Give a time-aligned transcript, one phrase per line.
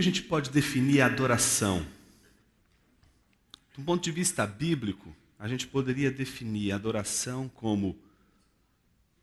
[0.00, 1.86] que a gente pode definir a adoração?
[3.76, 7.98] Do ponto de vista bíblico, a gente poderia definir a adoração como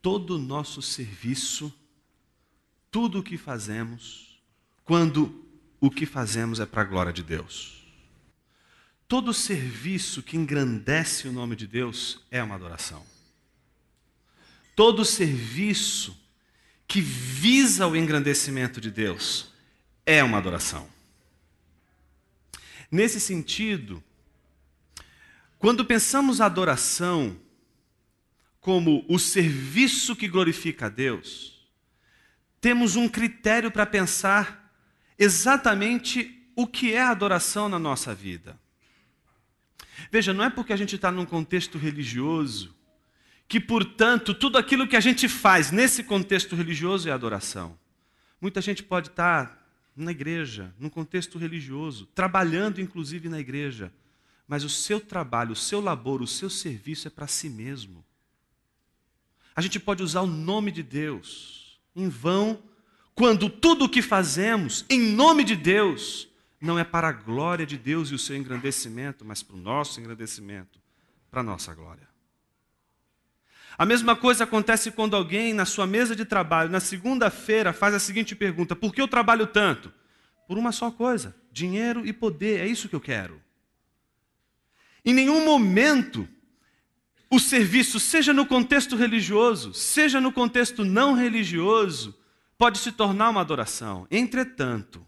[0.03, 1.73] todo o nosso serviço,
[2.91, 4.39] tudo o que fazemos,
[4.85, 5.43] quando
[5.81, 7.83] o que fazemos é para a glória de Deus.
[9.07, 13.03] Todo serviço que engrandece o nome de Deus é uma adoração.
[14.75, 16.15] Todo serviço
[16.87, 19.56] que visa o engrandecimento de Deus
[20.07, 20.87] é uma adoração.
[22.89, 24.01] Nesse sentido,
[25.59, 27.37] quando pensamos a adoração
[28.61, 31.67] como o serviço que glorifica a Deus,
[32.61, 34.73] temos um critério para pensar
[35.19, 38.57] exatamente o que é adoração na nossa vida.
[40.09, 42.73] Veja, não é porque a gente está num contexto religioso
[43.47, 47.77] que, portanto, tudo aquilo que a gente faz nesse contexto religioso é adoração.
[48.39, 49.56] Muita gente pode estar
[50.03, 53.91] na igreja, num contexto religioso, trabalhando inclusive na igreja,
[54.47, 58.05] mas o seu trabalho, o seu labor, o seu serviço é para si mesmo.
[59.55, 62.61] A gente pode usar o nome de Deus em vão,
[63.15, 66.27] quando tudo o que fazemos em nome de Deus
[66.61, 69.99] não é para a glória de Deus e o seu engrandecimento, mas para o nosso
[69.99, 70.79] engrandecimento,
[71.29, 72.06] para a nossa glória.
[73.77, 77.99] A mesma coisa acontece quando alguém, na sua mesa de trabalho, na segunda-feira, faz a
[77.99, 79.93] seguinte pergunta: Por que eu trabalho tanto?
[80.47, 83.41] Por uma só coisa: dinheiro e poder, é isso que eu quero.
[85.05, 86.27] Em nenhum momento
[87.29, 92.17] o serviço, seja no contexto religioso, seja no contexto não religioso,
[92.57, 94.07] pode se tornar uma adoração.
[94.09, 95.05] Entretanto,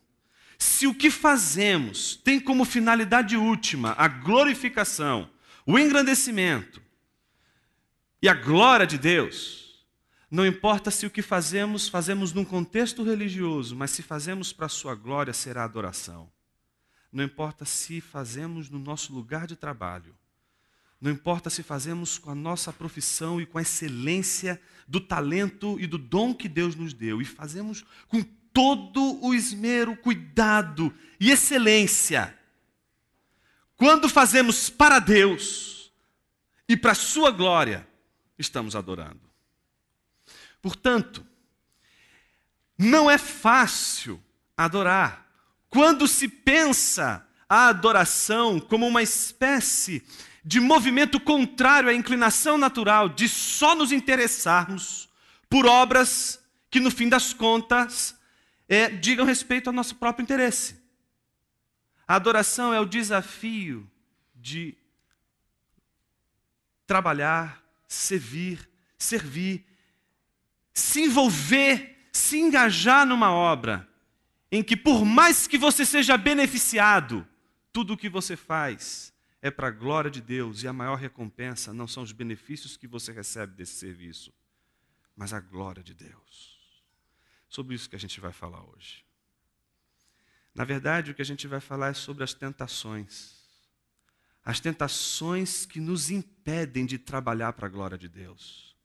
[0.58, 5.30] se o que fazemos tem como finalidade última a glorificação,
[5.66, 6.82] o engrandecimento,
[8.22, 9.86] e a glória de Deus,
[10.30, 14.70] não importa se o que fazemos, fazemos num contexto religioso, mas se fazemos para a
[14.70, 16.30] sua glória, será adoração.
[17.12, 20.16] Não importa se fazemos no nosso lugar de trabalho,
[21.02, 25.88] não importa se fazemos com a nossa profissão e com a excelência do talento e
[25.88, 32.38] do dom que Deus nos deu, e fazemos com todo o esmero, cuidado e excelência.
[33.78, 35.92] Quando fazemos para Deus
[36.68, 37.88] e para a Sua glória,
[38.40, 39.22] estamos adorando.
[40.62, 41.26] Portanto,
[42.78, 44.24] não é fácil
[44.56, 45.28] adorar.
[45.70, 50.04] Quando se pensa a adoração como uma espécie
[50.44, 55.10] de movimento contrário à inclinação natural de só nos interessarmos
[55.50, 56.40] por obras
[56.72, 58.18] que, no fim das contas,
[58.68, 60.80] é, digam respeito ao nosso próprio interesse.
[62.08, 63.90] A adoração é o desafio
[64.34, 64.76] de
[66.88, 69.66] trabalhar servir, servir,
[70.72, 73.90] se envolver, se engajar numa obra
[74.52, 77.28] em que, por mais que você seja beneficiado,
[77.74, 79.12] tudo o que você faz
[79.42, 82.88] é para a glória de Deus e a maior recompensa não são os benefícios que
[82.88, 84.32] você recebe desse serviço,
[85.16, 86.60] mas a glória de Deus.
[87.48, 89.04] Sobre isso que a gente vai falar hoje.
[90.54, 93.39] Na verdade, o que a gente vai falar é sobre as tentações
[94.44, 98.76] as tentações que nos impedem de trabalhar para a glória de Deus,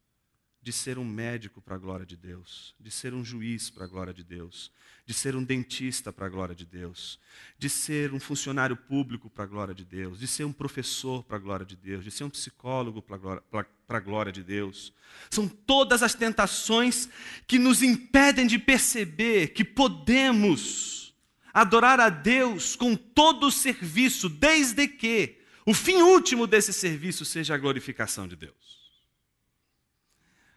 [0.63, 3.87] de ser um médico para a glória de Deus, de ser um juiz para a
[3.87, 4.73] glória de Deus,
[5.07, 7.19] de ser um dentista para a glória de Deus,
[7.59, 11.37] de ser um funcionário público para a glória de Deus, de ser um professor para
[11.37, 13.43] a glória de Deus, de ser um psicólogo para
[13.89, 14.93] a glória, de Deus.
[15.31, 17.09] São todas as tentações
[17.47, 21.15] que nos impedem de perceber que podemos
[21.53, 27.55] adorar a Deus com todo o serviço, desde que o fim último desse serviço seja
[27.55, 28.75] a glorificação de Deus.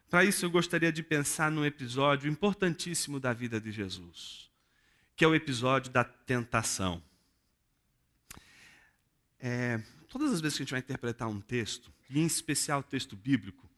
[0.09, 4.49] Para isso, eu gostaria de pensar num episódio importantíssimo da vida de Jesus,
[5.15, 7.03] que é o episódio da tentação.
[9.39, 12.83] É, todas as vezes que a gente vai interpretar um texto, e em especial o
[12.83, 13.69] texto bíblico,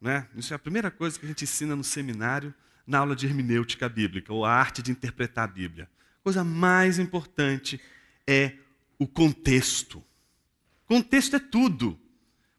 [0.00, 2.52] né, isso é a primeira coisa que a gente ensina no seminário,
[2.86, 5.88] na aula de hermenêutica bíblica, ou a arte de interpretar a Bíblia.
[6.20, 7.80] A coisa mais importante
[8.26, 8.56] é
[8.98, 10.04] o contexto.
[10.86, 11.98] Contexto é tudo.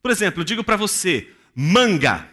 [0.01, 2.29] Por exemplo, eu digo para você, manga.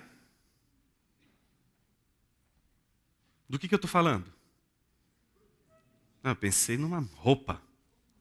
[3.49, 4.32] Do que, que eu estou falando?
[6.23, 7.61] Ah, eu pensei numa roupa,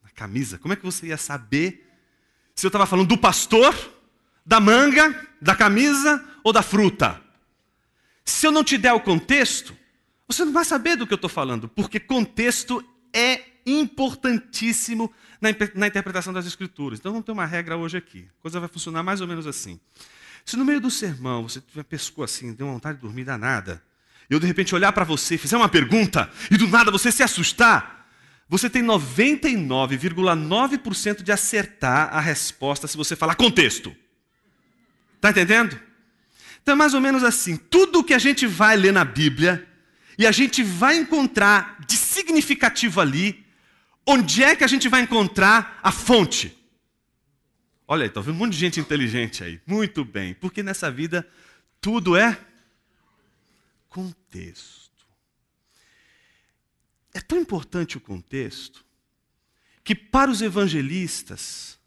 [0.02, 0.58] na camisa.
[0.58, 1.90] Como é que você ia saber
[2.54, 3.74] se eu estava falando do pastor,
[4.44, 7.22] da manga, da camisa ou da fruta?
[8.24, 9.76] Se eu não te der o contexto,
[10.26, 15.86] você não vai saber do que eu estou falando, porque contexto é importantíssimo na, na
[15.86, 16.98] interpretação das Escrituras.
[16.98, 18.28] Então vamos ter uma regra hoje aqui.
[18.38, 19.80] A coisa vai funcionar mais ou menos assim.
[20.44, 23.82] Se no meio do sermão você tiver pescoço assim, deu vontade de dormir danada,
[24.28, 27.94] eu de repente olhar para você, fizer uma pergunta e do nada você se assustar,
[28.48, 33.96] você tem 99,9% de acertar a resposta se você falar contexto.
[35.16, 35.80] Está entendendo?
[36.62, 39.66] Então é mais ou menos assim: tudo que a gente vai ler na Bíblia
[40.18, 43.43] e a gente vai encontrar de significativo ali,
[44.06, 46.56] onde é que a gente vai encontrar a fonte?
[47.86, 49.60] Olha aí, está vendo um monte de gente inteligente aí.
[49.66, 51.28] Muito bem, porque nessa vida
[51.80, 52.38] tudo é
[53.88, 54.90] contexto.
[57.12, 58.84] É tão importante o contexto
[59.84, 61.78] que para os evangelistas,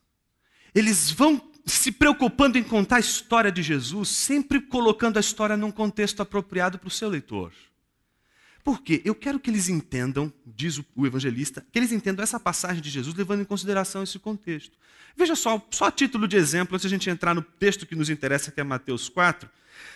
[0.73, 5.71] eles vão se preocupando em contar a história de Jesus, sempre colocando a história num
[5.71, 7.51] contexto apropriado para o seu leitor.
[8.67, 9.01] Por quê?
[9.05, 13.15] Eu quero que eles entendam, diz o evangelista, que eles entendam essa passagem de Jesus
[13.15, 14.77] levando em consideração esse contexto.
[15.15, 17.95] Veja só, só a título de exemplo, antes de a gente entrar no texto que
[17.95, 19.49] nos interessa, que é Mateus 4,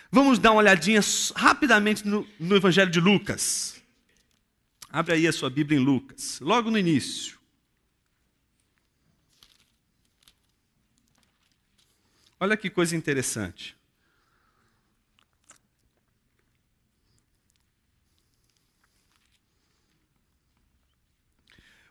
[0.09, 1.01] vamos dar uma olhadinha
[1.35, 3.75] rapidamente no, no Evangelho de Lucas.
[4.89, 7.37] Abre aí a sua Bíblia em Lucas, logo no início.
[12.39, 13.75] Olha que coisa interessante.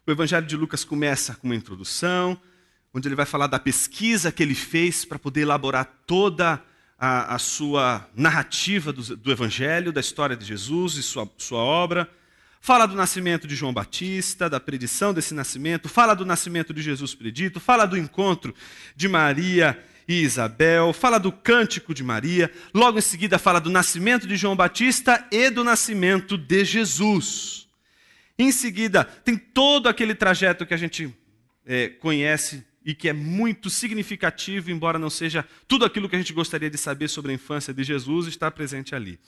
[0.06, 2.41] O Evangelho de Lucas começa com uma introdução,
[2.93, 6.61] onde ele vai falar da pesquisa que ele fez para poder elaborar toda
[6.99, 12.08] a, a sua narrativa do, do, Evangelho, da história de Jesus e sua, sua obra.
[12.62, 17.14] Fala do nascimento de João Batista, da predição desse nascimento, fala do nascimento de Jesus
[17.14, 18.55] predito, fala do encontro
[18.96, 24.26] de Maria e Isabel, fala do cântico de Maria, logo em seguida fala do nascimento
[24.26, 27.69] de João Batista e do nascimento de Jesus.
[28.40, 31.14] Em seguida, tem todo aquele trajeto que a gente
[31.66, 36.32] é, conhece e que é muito significativo, embora não seja tudo aquilo que a gente
[36.32, 39.19] gostaria de saber sobre a infância de Jesus, está presente ali.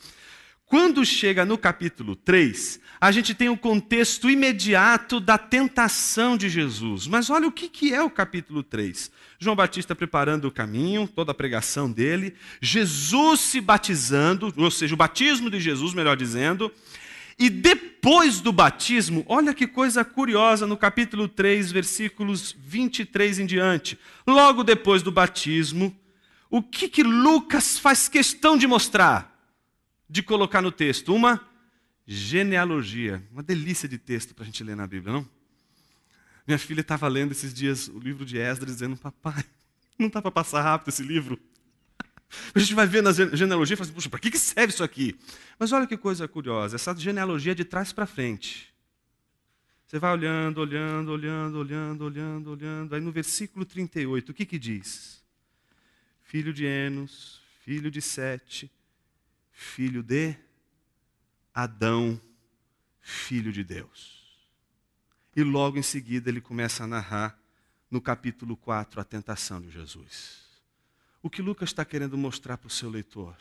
[0.64, 7.06] Quando chega no capítulo 3, a gente tem o contexto imediato da tentação de Jesus.
[7.06, 9.10] Mas olha o que é o capítulo 3.
[9.38, 14.96] João Batista preparando o caminho, toda a pregação dele, Jesus se batizando, ou seja, o
[14.96, 16.72] batismo de Jesus, melhor dizendo,
[17.44, 23.98] e depois do batismo, olha que coisa curiosa no capítulo 3, versículos 23 em diante.
[24.26, 25.94] Logo depois do batismo,
[26.50, 29.32] o que, que Lucas faz questão de mostrar?
[30.12, 31.40] de colocar no texto uma
[32.06, 33.26] genealogia.
[33.32, 35.26] Uma delícia de texto para a gente ler na Bíblia, não?
[36.46, 39.42] Minha filha estava lendo esses dias o livro de Esdras, dizendo: Papai,
[39.98, 41.40] não dá para passar rápido esse livro.
[42.54, 45.18] A gente vai ver na genealogia e fala assim: Puxa, para que serve isso aqui?
[45.58, 48.72] Mas olha que coisa curiosa: essa genealogia é de trás para frente.
[49.86, 52.94] Você vai olhando, olhando, olhando, olhando, olhando, olhando.
[52.94, 55.22] Aí no versículo 38, o que, que diz?
[56.22, 58.72] Filho de Enos, filho de Sete,
[59.50, 60.34] filho de
[61.52, 62.18] Adão,
[63.02, 64.22] filho de Deus.
[65.36, 67.38] E logo em seguida ele começa a narrar
[67.90, 70.41] no capítulo 4 a tentação de Jesus.
[71.22, 73.36] O que Lucas está querendo mostrar para o seu leitor?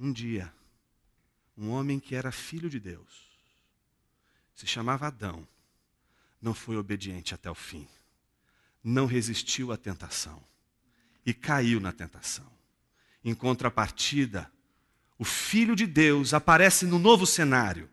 [0.00, 0.52] Um dia,
[1.56, 3.30] um homem que era filho de Deus,
[4.54, 5.46] se chamava Adão,
[6.40, 7.86] não foi obediente até o fim,
[8.82, 10.42] não resistiu à tentação
[11.24, 12.50] e caiu na tentação.
[13.24, 14.50] Em contrapartida,
[15.18, 17.88] o Filho de Deus aparece no novo cenário.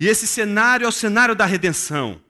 [0.00, 2.20] E esse cenário é o cenário da redenção.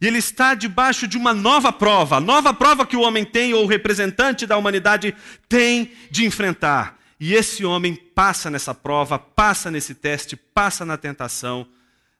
[0.00, 3.54] E ele está debaixo de uma nova prova, a nova prova que o homem tem,
[3.54, 5.14] ou o representante da humanidade
[5.48, 6.98] tem de enfrentar.
[7.18, 11.66] E esse homem passa nessa prova, passa nesse teste, passa na tentação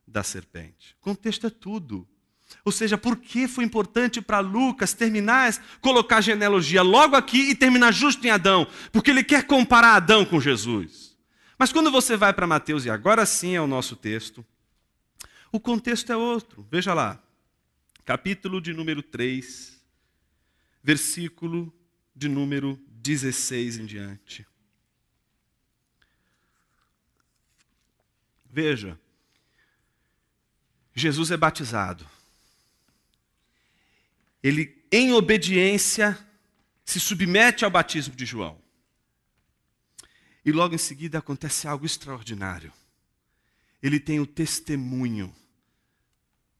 [0.06, 0.94] da serpente.
[1.00, 2.06] O contexto é tudo.
[2.64, 7.54] Ou seja, por que foi importante para Lucas terminar, colocar a genealogia logo aqui e
[7.54, 8.66] terminar justo em Adão?
[8.92, 11.16] Porque ele quer comparar Adão com Jesus.
[11.58, 14.44] Mas quando você vai para Mateus, e agora sim é o nosso texto,
[15.52, 16.66] o contexto é outro.
[16.70, 17.22] Veja lá,
[18.04, 19.80] capítulo de número 3,
[20.82, 21.72] versículo
[22.14, 24.46] de número 16 em diante.
[28.44, 29.00] Veja,
[30.94, 32.08] Jesus é batizado.
[34.42, 36.16] Ele, em obediência,
[36.84, 38.62] se submete ao batismo de João.
[40.44, 42.72] E logo em seguida acontece algo extraordinário.
[43.82, 45.34] Ele tem o testemunho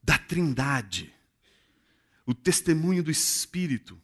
[0.03, 1.14] da Trindade,
[2.25, 3.99] o testemunho do Espírito,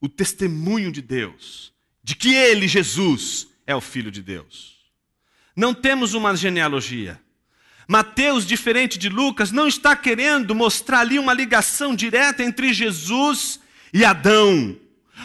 [0.00, 1.72] o testemunho de Deus,
[2.02, 4.80] de que ele, Jesus, é o Filho de Deus.
[5.54, 7.20] Não temos uma genealogia.
[7.86, 13.60] Mateus, diferente de Lucas, não está querendo mostrar ali uma ligação direta entre Jesus
[13.92, 14.78] e Adão,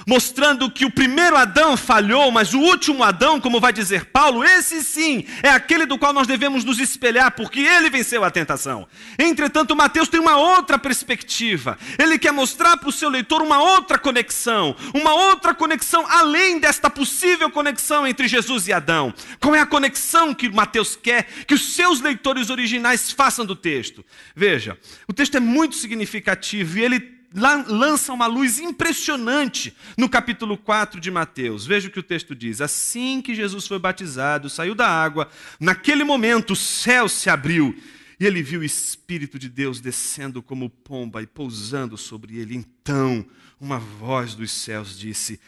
[0.08, 4.84] mostrando que o primeiro Adão falhou, mas o último Adão, como vai dizer Paulo, esse
[4.84, 8.88] sim é aquele do qual nós devemos nos espelhar, porque ele venceu a tentação.
[9.18, 11.78] Entretanto, Mateus tem uma outra perspectiva.
[11.98, 16.90] Ele quer mostrar para o seu leitor uma outra conexão, uma outra conexão além desta
[16.90, 19.14] possível conexão entre Jesus e Adão.
[19.40, 24.06] Qual é a conexão que Mateus quer que os seus leitores originais façam do texto?
[24.36, 31.02] Veja, o texto é muito significativo e ele lança uma luz impressionante no capítulo 4
[31.02, 31.66] de Mateus.
[31.66, 36.04] Veja o que o texto diz: Assim que Jesus foi batizado, saiu da água, naquele
[36.04, 37.76] momento o céu se abriu
[38.20, 42.56] e ele viu o Espírito de Deus descendo como pomba e pousando sobre ele.
[42.56, 43.26] Então,
[43.60, 45.40] uma voz dos céus disse: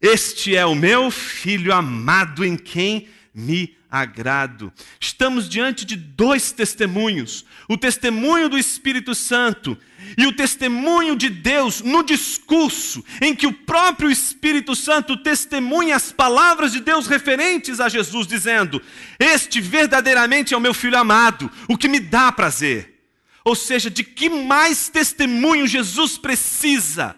[0.00, 4.72] Este é o meu filho amado em quem me agrado.
[5.00, 9.76] Estamos diante de dois testemunhos: o testemunho do Espírito Santo
[10.16, 16.12] e o testemunho de Deus no discurso, em que o próprio Espírito Santo testemunha as
[16.12, 18.80] palavras de Deus referentes a Jesus, dizendo:
[19.18, 23.00] Este verdadeiramente é o meu filho amado, o que me dá prazer.
[23.44, 27.16] Ou seja, de que mais testemunho Jesus precisa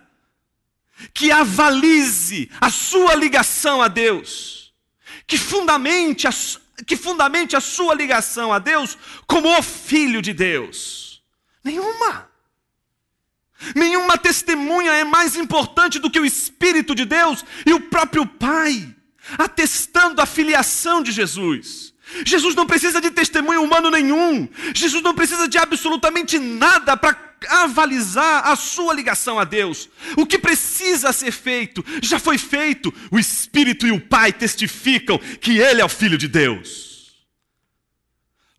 [1.12, 4.64] que avalize a sua ligação a Deus?
[5.26, 6.30] que fundamente a,
[6.86, 11.22] que fundamente a sua ligação a Deus como o Filho de Deus?
[11.62, 12.28] Nenhuma.
[13.74, 18.94] Nenhuma testemunha é mais importante do que o Espírito de Deus e o próprio Pai,
[19.38, 21.94] atestando a filiação de Jesus.
[22.24, 24.48] Jesus não precisa de testemunho humano nenhum.
[24.74, 27.16] Jesus não precisa de absolutamente nada para
[27.48, 29.88] avalizar a sua ligação a Deus.
[30.16, 32.92] O que precisa ser feito já foi feito.
[33.10, 37.14] O Espírito e o Pai testificam que Ele é o Filho de Deus.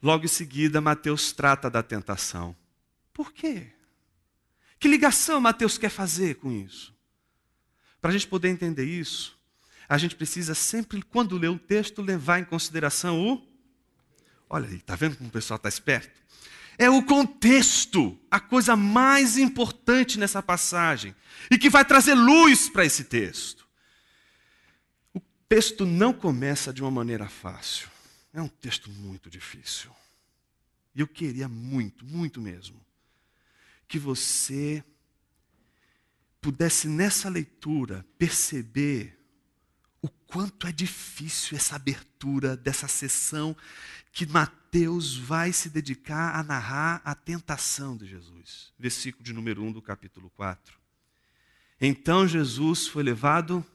[0.02, 2.56] Logo em seguida, Mateus trata da tentação.
[3.14, 3.75] Por quê?
[4.80, 6.94] Que ligação Mateus quer fazer com isso?
[8.02, 9.38] Para a gente poder entender isso,
[9.88, 13.48] a gente precisa sempre, quando ler um texto, levar em consideração o.
[14.50, 16.26] Olha aí, está vendo como o pessoal está esperto?
[16.78, 21.16] É o contexto, a coisa mais importante nessa passagem
[21.50, 23.66] e que vai trazer luz para esse texto.
[25.14, 27.90] O texto não começa de uma maneira fácil.
[28.34, 29.90] É um texto muito difícil.
[30.94, 32.85] E eu queria muito, muito mesmo,
[33.88, 34.84] que você
[36.42, 39.20] pudesse nessa leitura perceber
[40.02, 43.58] o quanto é difícil essa abertura dessa sessão
[44.12, 48.72] que Mateus vai se dedicar a narrar a tentação de Jesus.
[48.78, 50.78] Versículo de número 1 do capítulo 4.
[51.82, 53.66] Então Jesus foi levado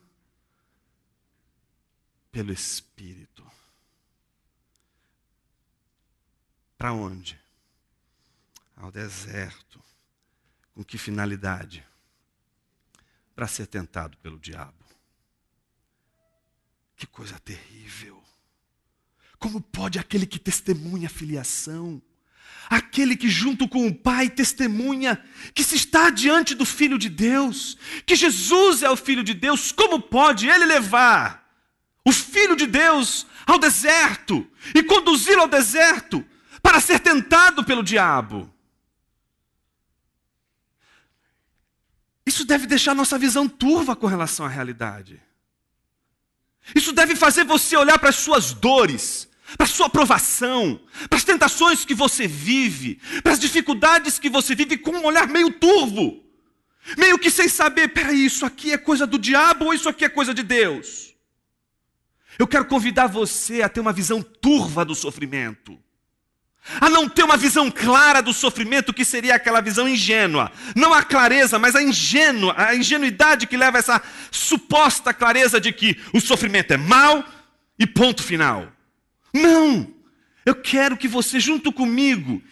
[2.31, 3.45] pelo Espírito.
[6.79, 7.39] Para onde?
[8.77, 9.83] Ao deserto.
[10.81, 11.85] Com que finalidade?
[13.37, 14.83] Para ser tentado pelo diabo.
[16.97, 18.19] Que coisa terrível.
[19.39, 22.01] Como pode aquele que testemunha a filiação,
[22.71, 25.23] aquele que junto com o Pai testemunha
[25.55, 29.73] que se está diante do Filho de Deus, que Jesus é o Filho de Deus,
[29.73, 31.47] como pode ele levar
[32.07, 36.25] o Filho de Deus ao deserto e conduzi-lo ao deserto
[36.63, 38.51] para ser tentado pelo diabo?
[42.31, 45.21] Isso deve deixar nossa visão turva com relação à realidade.
[46.77, 51.25] Isso deve fazer você olhar para as suas dores, para a sua provação, para as
[51.25, 56.25] tentações que você vive, para as dificuldades que você vive com um olhar meio turvo,
[56.97, 60.09] meio que sem saber, peraí, isso aqui é coisa do diabo ou isso aqui é
[60.09, 61.13] coisa de Deus?
[62.39, 65.77] Eu quero convidar você a ter uma visão turva do sofrimento
[66.81, 70.53] a não ter uma visão clara do sofrimento, que seria aquela visão ingênua.
[70.77, 75.73] Não a clareza, mas a ingênua, a ingenuidade que leva a essa suposta clareza de
[75.73, 77.25] que o sofrimento é mal
[77.79, 78.71] e ponto final.
[79.33, 79.91] Não!
[80.45, 82.43] Eu quero que você, junto comigo,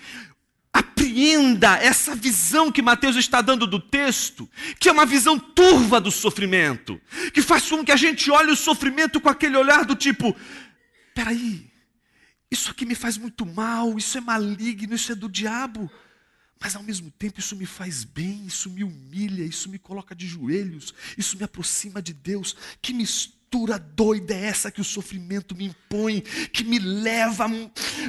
[0.73, 4.49] apreenda essa visão que Mateus está dando do texto,
[4.79, 7.00] que é uma visão turva do sofrimento,
[7.33, 10.37] que faz com que a gente olhe o sofrimento com aquele olhar do tipo:
[11.15, 11.67] peraí,
[12.50, 15.90] isso aqui me faz muito mal, isso é maligno, isso é do diabo.
[16.61, 20.26] Mas ao mesmo tempo isso me faz bem, isso me humilha, isso me coloca de
[20.26, 22.57] joelhos, isso me aproxima de Deus.
[22.83, 26.21] Que mistura doida é essa que o sofrimento me impõe,
[26.52, 27.47] que me leva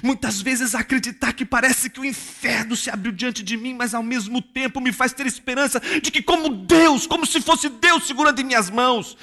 [0.01, 3.93] muitas vezes a acreditar que parece que o inferno se abriu diante de mim, mas
[3.93, 8.07] ao mesmo tempo me faz ter esperança de que, como Deus, como se fosse Deus
[8.07, 9.15] segurando em minhas mãos.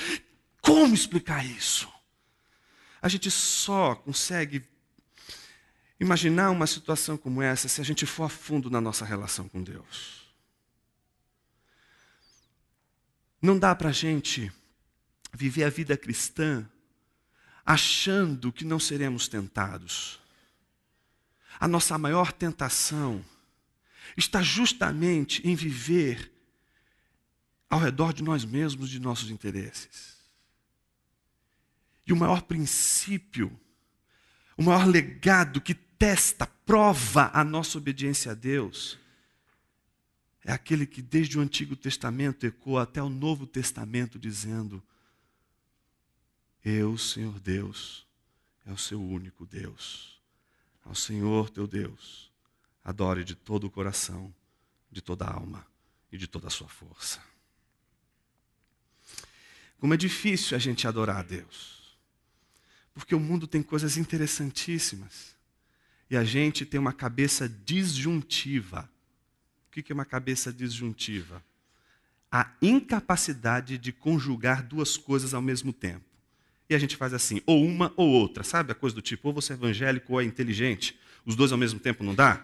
[0.60, 1.88] Como explicar isso?
[3.02, 4.62] A gente só consegue
[5.98, 9.62] imaginar uma situação como essa se a gente for a fundo na nossa relação com
[9.62, 10.26] Deus.
[13.40, 14.52] Não dá para a gente
[15.32, 16.68] viver a vida cristã
[17.64, 20.20] achando que não seremos tentados.
[21.58, 23.24] A nossa maior tentação
[24.16, 26.32] está justamente em viver
[27.68, 30.16] ao redor de nós mesmos, de nossos interesses.
[32.06, 33.58] E o maior princípio,
[34.56, 38.98] o maior legado que testa, prova a nossa obediência a Deus,
[40.44, 44.82] é aquele que desde o Antigo Testamento ecoa até o Novo Testamento, dizendo:
[46.64, 48.06] Eu, Senhor Deus,
[48.64, 50.20] é o seu único Deus.
[50.84, 52.30] Ao Senhor teu Deus,
[52.84, 54.32] adore de todo o coração,
[54.90, 55.66] de toda a alma
[56.12, 57.20] e de toda a sua força.
[59.78, 61.96] Como é difícil a gente adorar a Deus.
[62.94, 65.35] Porque o mundo tem coisas interessantíssimas.
[66.10, 68.88] E a gente tem uma cabeça disjuntiva.
[69.68, 71.42] O que é uma cabeça disjuntiva?
[72.30, 76.04] A incapacidade de conjugar duas coisas ao mesmo tempo.
[76.68, 78.72] E a gente faz assim, ou uma ou outra, sabe?
[78.72, 80.98] A coisa do tipo, ou você é evangélico ou é inteligente.
[81.24, 82.42] Os dois ao mesmo tempo não dá?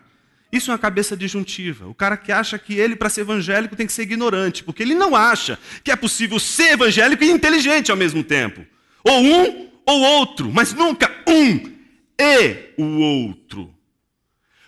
[0.52, 1.88] Isso é uma cabeça disjuntiva.
[1.88, 4.94] O cara que acha que ele, para ser evangélico, tem que ser ignorante, porque ele
[4.94, 8.64] não acha que é possível ser evangélico e inteligente ao mesmo tempo.
[9.02, 11.72] Ou um ou outro, mas nunca um
[12.18, 13.74] e o outro.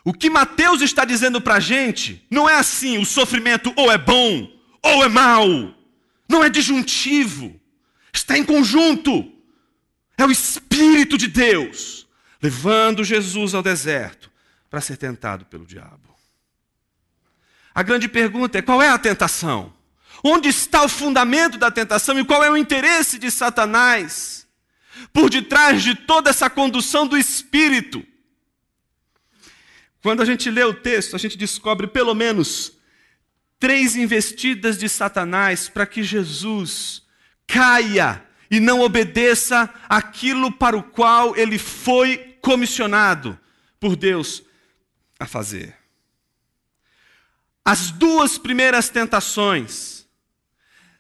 [0.04, 3.96] O que Mateus está dizendo para a gente não é assim: o sofrimento ou é
[3.96, 4.50] bom
[4.82, 5.46] ou é mal.
[6.28, 7.58] Não é disjuntivo.
[8.12, 9.32] Está em conjunto.
[10.16, 12.06] É o Espírito de Deus
[12.40, 14.30] levando Jesus ao deserto
[14.68, 16.14] para ser tentado pelo diabo.
[17.74, 19.72] A grande pergunta é: qual é a tentação?
[20.22, 24.43] Onde está o fundamento da tentação e qual é o interesse de Satanás
[25.12, 28.04] por detrás de toda essa condução do espírito?
[30.02, 32.76] Quando a gente lê o texto, a gente descobre pelo menos
[33.58, 37.02] três investidas de Satanás para que Jesus
[37.46, 43.38] caia e não obedeça aquilo para o qual ele foi comissionado
[43.80, 44.42] por Deus
[45.18, 45.75] a fazer.
[47.64, 50.06] As duas primeiras tentações,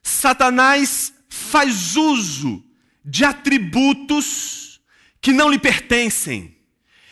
[0.02, 2.64] Satanás faz uso
[3.04, 4.80] de atributos
[5.20, 6.56] que não lhe pertencem.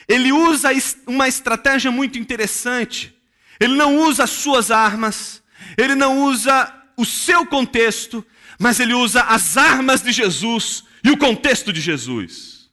[0.09, 0.70] Ele usa
[1.07, 3.14] uma estratégia muito interessante.
[3.61, 5.42] Ele não usa as suas armas,
[5.76, 8.24] ele não usa o seu contexto,
[8.59, 12.70] mas ele usa as armas de Jesus e o contexto de Jesus.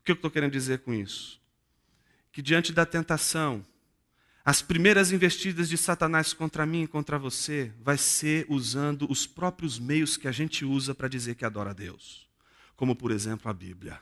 [0.00, 1.40] O que eu estou querendo dizer com isso?
[2.32, 3.64] que diante da tentação,
[4.44, 9.78] as primeiras investidas de Satanás contra mim e contra você vai ser usando os próprios
[9.78, 12.28] meios que a gente usa para dizer que adora a Deus,
[12.80, 14.00] como por exemplo a Bíblia.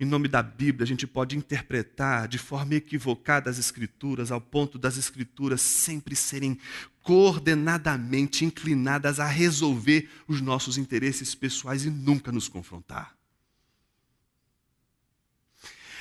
[0.00, 4.76] Em nome da Bíblia, a gente pode interpretar de forma equivocada as Escrituras, ao ponto
[4.76, 6.58] das Escrituras sempre serem
[7.04, 13.14] coordenadamente inclinadas a resolver os nossos interesses pessoais e nunca nos confrontar.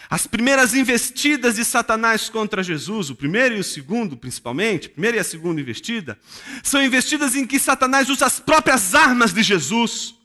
[0.10, 5.18] As primeiras investidas de Satanás contra Jesus, o primeiro e o segundo, principalmente, a primeira
[5.18, 6.20] e a segunda investida,
[6.64, 10.23] são investidas em que Satanás usa as próprias armas de Jesus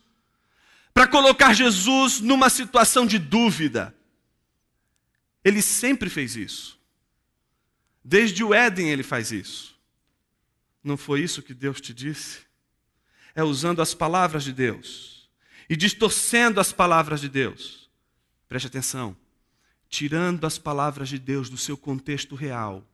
[0.98, 3.94] para colocar Jesus numa situação de dúvida.
[5.44, 6.76] Ele sempre fez isso.
[8.02, 9.78] Desde o Éden ele faz isso.
[10.82, 12.40] Não foi isso que Deus te disse?
[13.32, 15.30] É usando as palavras de Deus
[15.70, 17.88] e distorcendo as palavras de Deus.
[18.48, 19.16] Preste atenção
[19.88, 22.84] tirando as palavras de Deus do seu contexto real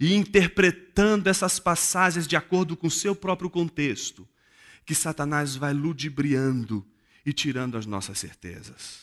[0.00, 4.26] e interpretando essas passagens de acordo com o seu próprio contexto,
[4.86, 6.90] que Satanás vai ludibriando
[7.24, 9.02] e tirando as nossas certezas.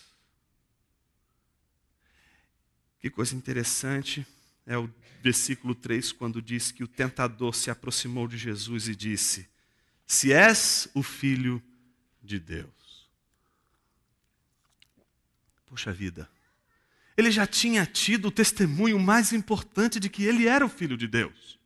[2.99, 4.25] Que coisa interessante
[4.65, 4.89] é o
[5.21, 9.47] versículo 3, quando diz que o tentador se aproximou de Jesus e disse:
[10.05, 11.61] Se és o filho
[12.21, 13.07] de Deus.
[15.65, 16.29] Poxa vida
[17.19, 21.05] ele já tinha tido o testemunho mais importante de que ele era o Filho de
[21.07, 21.59] Deus.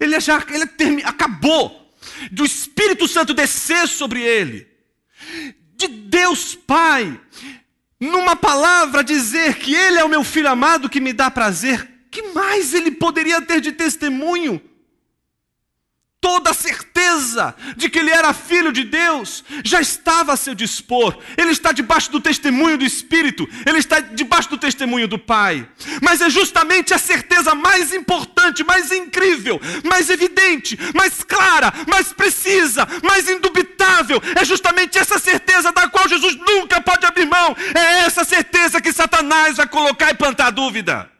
[0.00, 1.94] Ele já ele acabou
[2.32, 4.68] do Espírito Santo descer sobre ele,
[6.22, 7.20] Deus Pai,
[7.98, 12.06] numa palavra dizer que ele é o meu filho amado que me dá prazer.
[12.12, 14.62] Que mais ele poderia ter de testemunho?
[16.22, 21.18] Toda a certeza de que ele era filho de Deus já estava a seu dispor.
[21.36, 25.68] Ele está debaixo do testemunho do Espírito, ele está debaixo do testemunho do Pai.
[26.00, 32.86] Mas é justamente a certeza mais importante, mais incrível, mais evidente, mais clara, mais precisa,
[33.02, 34.22] mais indubitável.
[34.36, 37.56] É justamente essa certeza da qual Jesus nunca pode abrir mão.
[37.74, 41.11] É essa certeza que Satanás vai colocar e plantar dúvida.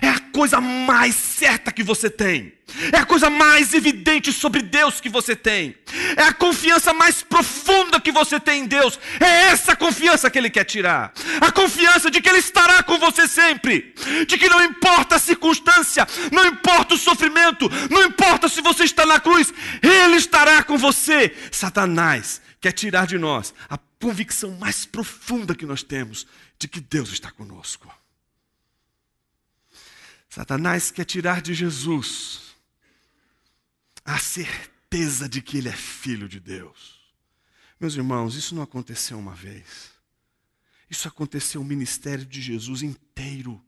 [0.00, 2.52] É a coisa mais certa que você tem.
[2.92, 5.76] É a coisa mais evidente sobre Deus que você tem.
[6.16, 8.98] É a confiança mais profunda que você tem em Deus.
[9.20, 11.12] É essa confiança que Ele quer tirar.
[11.40, 13.94] A confiança de que Ele estará com você sempre.
[14.26, 19.04] De que não importa a circunstância, não importa o sofrimento, não importa se você está
[19.04, 19.52] na cruz,
[19.82, 21.34] Ele estará com você.
[21.50, 26.26] Satanás quer tirar de nós a convicção mais profunda que nós temos
[26.58, 28.01] de que Deus está conosco.
[30.34, 32.54] Satanás quer tirar de Jesus
[34.02, 37.02] a certeza de que ele é filho de Deus.
[37.78, 39.90] Meus irmãos, isso não aconteceu uma vez.
[40.88, 43.62] Isso aconteceu o ministério de Jesus inteiro.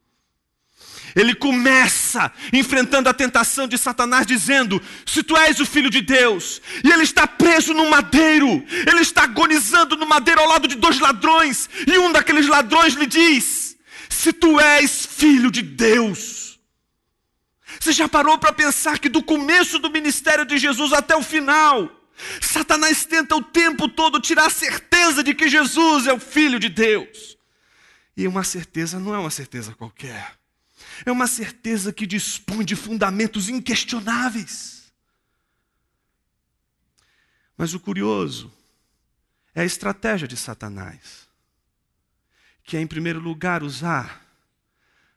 [1.14, 6.62] Ele começa enfrentando a tentação de Satanás, dizendo: Se tu és o filho de Deus,
[6.82, 10.98] e ele está preso no madeiro, ele está agonizando no madeiro ao lado de dois
[10.98, 13.76] ladrões, e um daqueles ladrões lhe diz:
[14.08, 16.53] Se tu és filho de Deus,
[17.80, 21.90] você já parou para pensar que do começo do ministério de Jesus até o final,
[22.40, 26.68] Satanás tenta o tempo todo tirar a certeza de que Jesus é o Filho de
[26.68, 27.36] Deus.
[28.16, 30.38] E uma certeza não é uma certeza qualquer.
[31.04, 34.92] É uma certeza que dispõe de fundamentos inquestionáveis.
[37.56, 38.52] Mas o curioso
[39.54, 41.28] é a estratégia de Satanás,
[42.62, 44.24] que é, em primeiro lugar, usar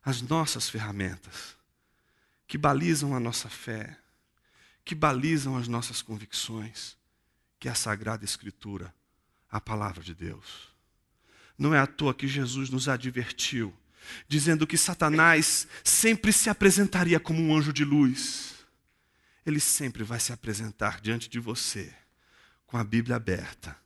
[0.03, 1.56] as nossas ferramentas
[2.47, 3.97] que balizam a nossa fé,
[4.85, 6.95] que balizam as nossas convicções,
[7.59, 8.93] que é a Sagrada Escritura,
[9.51, 10.69] a palavra de Deus.
[11.57, 13.73] Não é à toa que Jesus nos advertiu,
[14.27, 18.55] dizendo que Satanás sempre se apresentaria como um anjo de luz.
[19.45, 21.93] Ele sempre vai se apresentar diante de você,
[22.65, 23.77] com a Bíblia aberta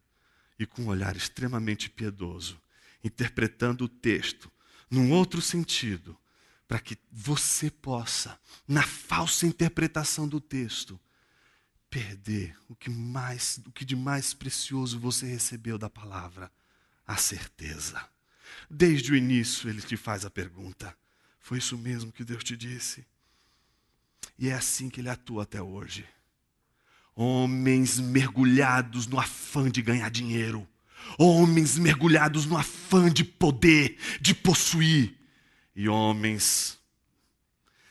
[0.60, 2.62] e com um olhar extremamente piedoso,
[3.04, 4.52] interpretando o texto
[4.89, 6.17] num outro sentido,
[6.72, 10.98] para que você possa, na falsa interpretação do texto,
[11.90, 16.50] perder o que mais, o que de mais precioso você recebeu da palavra,
[17.06, 18.02] a certeza.
[18.70, 20.98] Desde o início ele te faz a pergunta:
[21.42, 23.06] foi isso mesmo que Deus te disse?
[24.40, 26.08] E é assim que ele atua até hoje.
[27.14, 30.66] Homens mergulhados no afã de ganhar dinheiro,
[31.18, 35.21] homens mergulhados no afã de poder, de possuir,
[35.76, 36.80] e homens,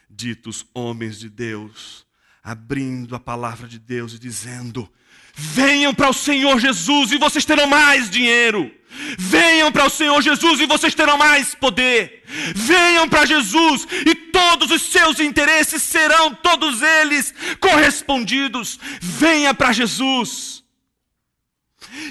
[0.08, 2.06] ditos homens de Deus,
[2.42, 4.90] abrindo a palavra de Deus e dizendo:
[5.34, 8.70] Venham para o Senhor Jesus e vocês terão mais dinheiro.
[9.18, 12.24] Venham para o Senhor Jesus e vocês terão mais poder.
[12.54, 18.78] Venham para Jesus e todos os seus interesses serão, todos eles, correspondidos.
[19.00, 20.59] Venha para Jesus.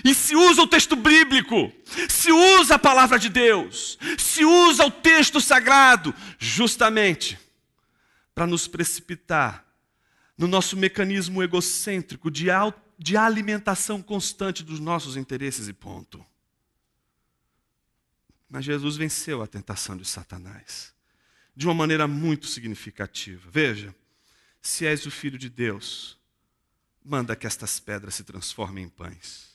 [0.04, 1.72] E se usa o texto bíblico,
[2.10, 7.38] se usa a palavra de Deus, se usa o texto sagrado, justamente
[8.34, 9.66] para nos precipitar
[10.38, 12.48] no nosso mecanismo egocêntrico de,
[12.98, 16.26] de alimentação constante dos nossos interesses e ponto.
[18.50, 20.94] Mas Jesus venceu a tentação de Satanás
[21.56, 23.50] de uma maneira muito significativa.
[23.52, 23.94] Veja,
[24.62, 26.18] se és o filho de Deus,
[27.04, 29.49] manda que estas pedras se transformem em pães.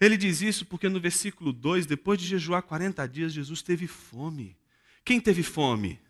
[0.00, 4.56] Ele diz isso porque no versículo 2, depois de jejuar 40 dias, Jesus teve fome.
[5.04, 6.00] Quem teve fome?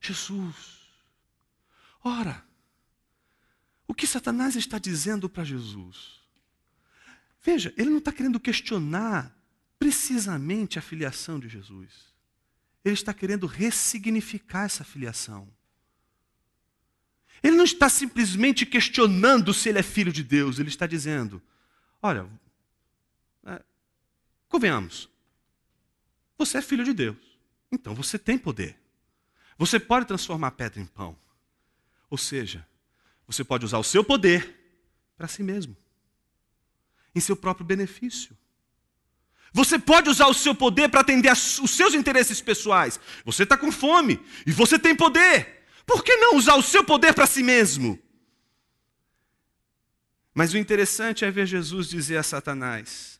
[0.00, 0.80] Jesus.
[2.04, 2.44] Ora,
[3.86, 6.20] o que Satanás está dizendo para Jesus?
[7.42, 9.34] Veja, ele não está querendo questionar
[9.78, 12.14] precisamente a filiação de Jesus.
[12.84, 15.48] Ele está querendo ressignificar essa filiação.
[17.42, 21.42] Ele não está simplesmente questionando se ele é filho de Deus, ele está dizendo:
[22.02, 22.28] olha,
[24.48, 25.08] Convenhamos.
[26.38, 27.16] Você é filho de Deus.
[27.70, 28.78] Então você tem poder.
[29.58, 31.16] Você pode transformar pedra em pão.
[32.10, 32.66] Ou seja,
[33.26, 34.54] você pode usar o seu poder
[35.16, 35.76] para si mesmo,
[37.14, 38.36] em seu próprio benefício.
[39.52, 43.00] Você pode usar o seu poder para atender os seus interesses pessoais.
[43.24, 45.64] Você está com fome e você tem poder.
[45.86, 47.98] Por que não usar o seu poder para si mesmo?
[50.34, 53.18] Mas o interessante é ver Jesus dizer a Satanás: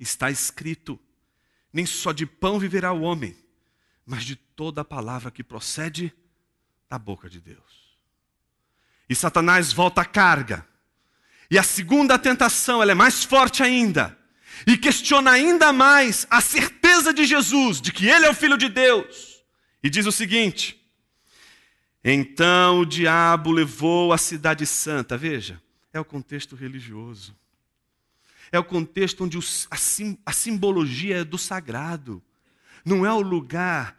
[0.00, 0.98] está escrito:
[1.72, 3.36] nem só de pão viverá o homem,
[4.06, 6.12] mas de toda a palavra que procede
[6.88, 7.90] da boca de Deus.
[9.08, 10.66] E Satanás volta à carga.
[11.50, 14.16] E a segunda tentação, ela é mais forte ainda.
[14.66, 18.68] E questiona ainda mais a certeza de Jesus, de que ele é o filho de
[18.68, 19.42] Deus.
[19.82, 20.80] E diz o seguinte:
[22.04, 25.60] Então o diabo levou a cidade santa, veja,
[25.92, 27.36] é o contexto religioso
[28.52, 29.38] é o contexto onde
[29.70, 32.22] a, sim, a simbologia é do sagrado,
[32.84, 33.98] não é o lugar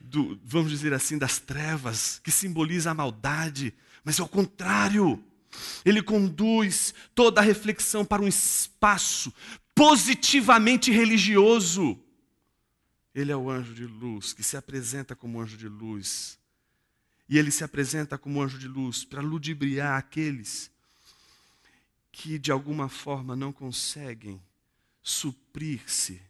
[0.00, 5.22] do, vamos dizer assim, das trevas, que simboliza a maldade, mas é o contrário.
[5.84, 9.32] Ele conduz toda a reflexão para um espaço
[9.74, 11.98] positivamente religioso.
[13.14, 16.38] Ele é o anjo de luz que se apresenta como anjo de luz.
[17.28, 20.70] E ele se apresenta como anjo de luz para ludibriar aqueles
[22.12, 24.42] que de alguma forma não conseguem
[25.02, 26.20] suprir-se,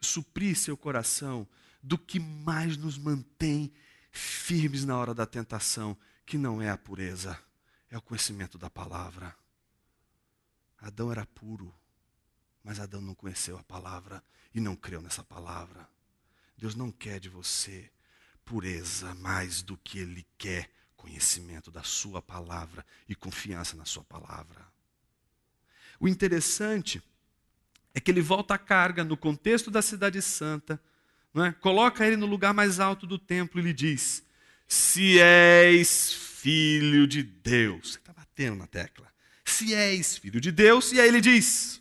[0.00, 1.46] suprir seu coração
[1.82, 3.72] do que mais nos mantém
[4.10, 7.38] firmes na hora da tentação, que não é a pureza,
[7.90, 9.36] é o conhecimento da palavra.
[10.78, 11.74] Adão era puro,
[12.62, 14.22] mas Adão não conheceu a palavra
[14.54, 15.88] e não creu nessa palavra.
[16.56, 17.90] Deus não quer de você
[18.44, 24.75] pureza mais do que Ele quer conhecimento da Sua palavra e confiança na Sua palavra.
[26.00, 27.02] O interessante
[27.94, 30.80] é que ele volta a carga no contexto da Cidade Santa,
[31.34, 31.52] é?
[31.52, 34.22] coloca ele no lugar mais alto do templo e lhe diz:
[34.66, 37.92] Se és filho de Deus.
[37.92, 39.06] Você está batendo na tecla.
[39.44, 41.80] Se és filho de Deus, e aí ele diz: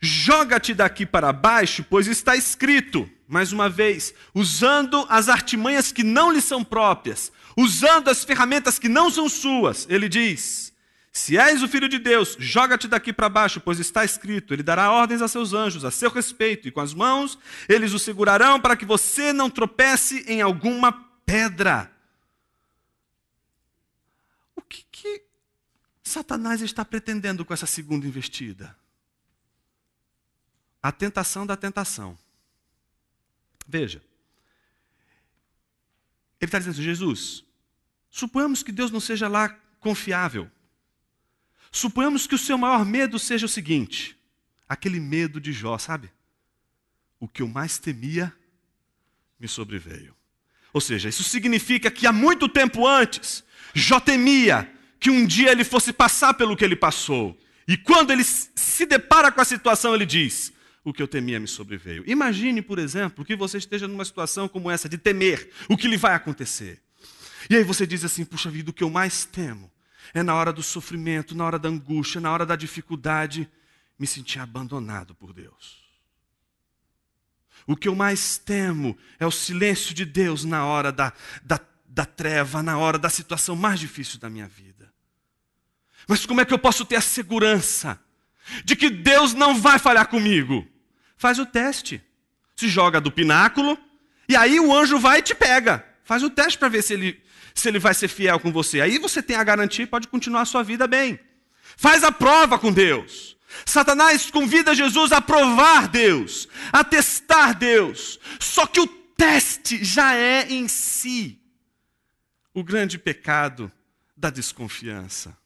[0.00, 6.30] Joga-te daqui para baixo, pois está escrito, mais uma vez, usando as artimanhas que não
[6.30, 9.86] lhe são próprias, usando as ferramentas que não são suas.
[9.88, 10.73] Ele diz:
[11.14, 14.90] Se és o filho de Deus, joga-te daqui para baixo, pois está escrito: Ele dará
[14.90, 18.76] ordens a seus anjos a seu respeito, e com as mãos eles o segurarão para
[18.76, 20.92] que você não tropece em alguma
[21.24, 21.90] pedra.
[24.56, 25.22] O que, que
[26.02, 28.76] Satanás está pretendendo com essa segunda investida?
[30.84, 32.14] a tentação da tentação.
[33.66, 34.02] Veja,
[36.38, 37.42] ele está dizendo assim, Jesus,
[38.10, 39.48] suponhamos que Deus não seja lá
[39.80, 40.50] confiável.
[41.74, 44.16] Suponhamos que o seu maior medo seja o seguinte:
[44.68, 46.08] aquele medo de Jó, sabe?
[47.18, 48.32] O que eu mais temia
[49.40, 50.14] me sobreveio.
[50.72, 53.42] Ou seja, isso significa que há muito tempo antes,
[53.74, 57.36] Jó temia que um dia ele fosse passar pelo que ele passou.
[57.66, 60.52] E quando ele se depara com a situação, ele diz:
[60.84, 62.04] o que eu temia me sobreveio.
[62.06, 65.96] Imagine, por exemplo, que você esteja numa situação como essa, de temer o que lhe
[65.96, 66.80] vai acontecer.
[67.50, 69.73] E aí você diz assim: puxa vida, o que eu mais temo
[70.12, 73.48] é na hora do sofrimento, na hora da angústia, na hora da dificuldade,
[73.98, 75.84] me sentir abandonado por Deus.
[77.66, 81.12] O que eu mais temo é o silêncio de Deus na hora da,
[81.42, 84.92] da, da treva, na hora da situação mais difícil da minha vida.
[86.06, 87.98] Mas como é que eu posso ter a segurança
[88.64, 90.66] de que Deus não vai falhar comigo?
[91.16, 92.02] Faz o teste.
[92.54, 93.78] Se joga do pináculo,
[94.28, 95.84] e aí o anjo vai e te pega.
[96.04, 97.22] Faz o teste para ver se ele,
[97.54, 98.80] se ele vai ser fiel com você.
[98.80, 101.18] Aí você tem a garantia e pode continuar a sua vida bem.
[101.76, 103.36] Faz a prova com Deus.
[103.64, 108.18] Satanás convida Jesus a provar Deus, a testar Deus.
[108.40, 111.40] Só que o teste já é em si
[112.52, 113.70] o grande pecado
[114.16, 115.36] da desconfiança.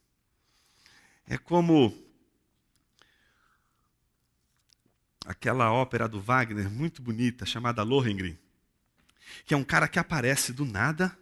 [1.27, 1.95] É como
[5.27, 8.39] aquela ópera do Wagner muito bonita chamada Lohengrin,
[9.45, 11.17] que é um cara que aparece do nada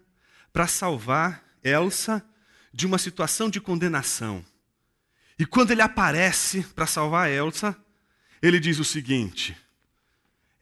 [0.57, 2.27] para salvar Elsa
[2.73, 4.42] de uma situação de condenação.
[5.38, 7.77] E quando ele aparece para salvar Elsa,
[8.40, 9.55] ele diz o seguinte: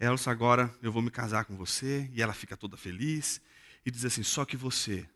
[0.01, 3.41] Elsa, agora eu vou me casar com você, e ela fica toda feliz
[3.87, 5.09] e diz assim: só que você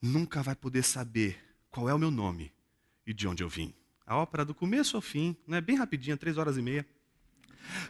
[0.00, 1.38] nunca vai poder saber
[1.70, 2.50] qual é o meu nome
[3.06, 3.74] e de onde eu vim.
[4.06, 6.86] A ópera do começo ao fim, né, bem rapidinha, três horas e meia.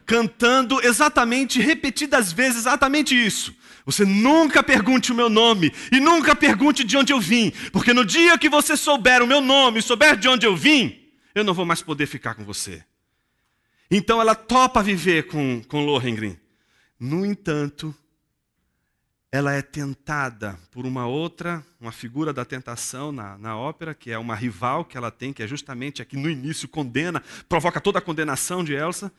[0.05, 3.55] Cantando exatamente, repetidas vezes, exatamente isso.
[3.85, 8.05] Você nunca pergunte o meu nome e nunca pergunte de onde eu vim, porque no
[8.05, 11.01] dia que você souber o meu nome e souber de onde eu vim,
[11.35, 12.85] eu não vou mais poder ficar com você.
[13.91, 16.39] Então ela topa viver com, com Lohengrin.
[16.99, 17.95] No entanto,
[19.35, 24.19] ela é tentada por uma outra, uma figura da tentação na, na ópera, que é
[24.19, 28.03] uma rival que ela tem, que é justamente aqui no início condena, provoca toda a
[28.03, 29.11] condenação de Elsa,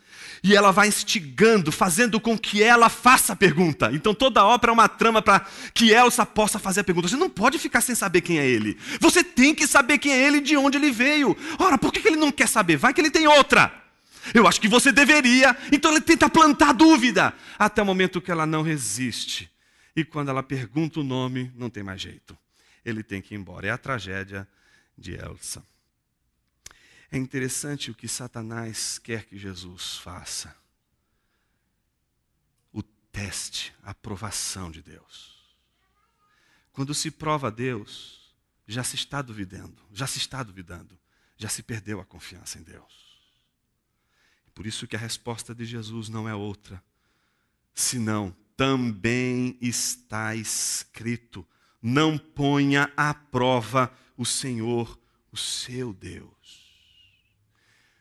[0.44, 3.90] e ela vai instigando, fazendo com que ela faça a pergunta.
[3.92, 7.08] Então toda a ópera é uma trama para que Elsa possa fazer a pergunta.
[7.08, 8.78] Você não pode ficar sem saber quem é ele.
[9.00, 11.36] Você tem que saber quem é ele e de onde ele veio.
[11.58, 12.78] Ora, por que ele não quer saber?
[12.78, 13.74] Vai que ele tem outra.
[14.32, 15.58] Eu acho que você deveria.
[15.72, 19.52] Então ele tenta plantar dúvida, até o momento que ela não resiste
[19.96, 22.38] e quando ela pergunta o nome, não tem mais jeito.
[22.84, 23.68] Ele tem que ir embora.
[23.68, 24.48] É a tragédia
[24.98, 25.64] de Elsa.
[27.12, 30.56] É interessante o que Satanás quer que Jesus faça.
[32.72, 35.34] O teste, a aprovação de Deus.
[36.72, 38.34] Quando se prova a Deus,
[38.68, 40.98] já se está duvidando, já se está duvidando,
[41.38, 43.04] já se perdeu a confiança em Deus.
[44.56, 46.84] Por isso que a resposta de Jesus não é outra
[47.76, 51.46] senão também está escrito:
[51.82, 54.98] não ponha à prova o Senhor,
[55.34, 56.32] o seu Deus.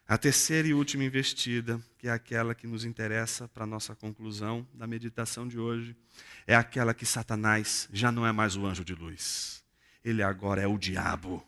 [0.07, 4.65] A terceira e última investida, que é aquela que nos interessa para a nossa conclusão
[4.73, 5.97] da meditação de hoje,
[6.47, 9.65] é aquela que Satanás já não é mais o anjo de luz,
[10.05, 11.45] ele agora é o diabo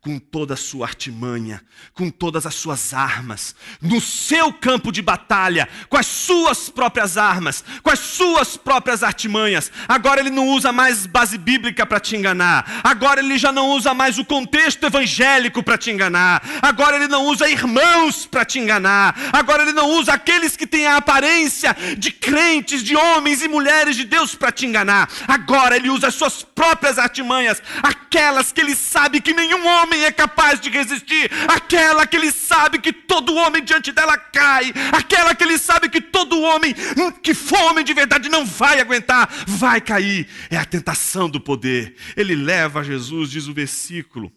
[0.00, 1.60] com toda a sua artimanha,
[1.92, 7.64] com todas as suas armas, no seu campo de batalha, com as suas próprias armas,
[7.82, 9.72] com as suas próprias artimanhas.
[9.88, 13.92] Agora ele não usa mais base bíblica para te enganar, agora ele já não usa
[13.92, 19.14] mais o contexto evangélico para te enganar, agora ele não usa irmãos para te enganar,
[19.32, 23.96] agora ele não usa aqueles que têm a aparência de crentes, de homens e mulheres
[23.96, 28.76] de Deus para te enganar, agora ele usa as suas próprias artimanhas, aquelas que ele
[28.76, 33.34] sabe que nenhum homem homem é capaz de resistir, aquela que ele sabe que todo
[33.34, 36.74] homem diante dela cai, aquela que ele sabe que todo homem
[37.22, 40.28] que for homem de verdade não vai aguentar, vai cair.
[40.50, 41.96] É a tentação do poder.
[42.16, 44.32] Ele leva Jesus, diz o versículo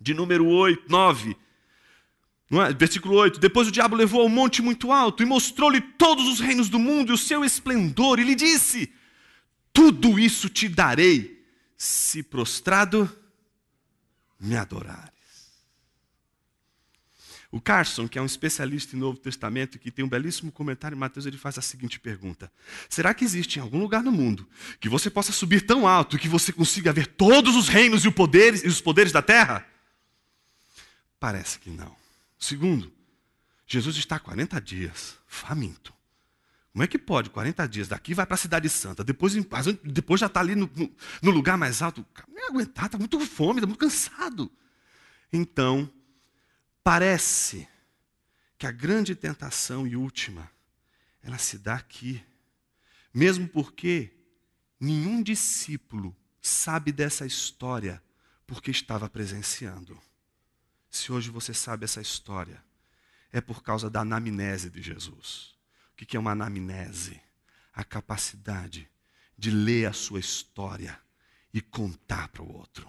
[0.00, 1.36] de número 8, 9.
[2.50, 2.72] É?
[2.72, 6.68] Versículo 8: Depois o diabo levou ao monte muito alto e mostrou-lhe todos os reinos
[6.68, 8.92] do mundo e o seu esplendor, e lhe disse:
[9.72, 11.44] Tudo isso te darei,
[11.76, 13.10] se prostrado
[14.38, 15.18] me adorares.
[17.50, 20.98] O Carson, que é um especialista em Novo Testamento que tem um belíssimo comentário em
[20.98, 22.52] Mateus, ele faz a seguinte pergunta:
[22.90, 24.46] Será que existe em algum lugar no mundo
[24.78, 28.62] que você possa subir tão alto que você consiga ver todos os reinos e, poderes,
[28.62, 29.66] e os poderes da terra?
[31.18, 31.96] Parece que não.
[32.38, 32.92] Segundo,
[33.66, 35.97] Jesus está 40 dias faminto.
[36.78, 39.34] Como é que pode, 40 dias, daqui vai para a Cidade Santa, depois,
[39.82, 40.88] depois já está ali no, no,
[41.20, 42.06] no, lugar mais alto?
[42.28, 44.48] Não aguentar, está muito fome, está muito cansado.
[45.32, 45.92] Então,
[46.84, 47.66] parece
[48.56, 50.48] que a grande tentação e última,
[51.20, 52.24] ela se dá aqui.
[53.12, 54.12] Mesmo porque
[54.78, 58.00] nenhum discípulo sabe dessa história
[58.46, 60.00] porque estava presenciando.
[60.88, 62.62] Se hoje você sabe essa história,
[63.32, 65.57] é por causa da anamnese de Jesus.
[66.00, 67.20] O que é uma anamnese?
[67.74, 68.88] A capacidade
[69.36, 70.98] de ler a sua história
[71.52, 72.88] e contar para o outro.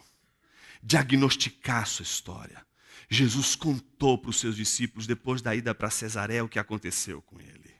[0.81, 2.65] Diagnosticar a sua história.
[3.09, 7.39] Jesus contou para os seus discípulos, depois da ida para Cesareia, o que aconteceu com
[7.39, 7.73] ele.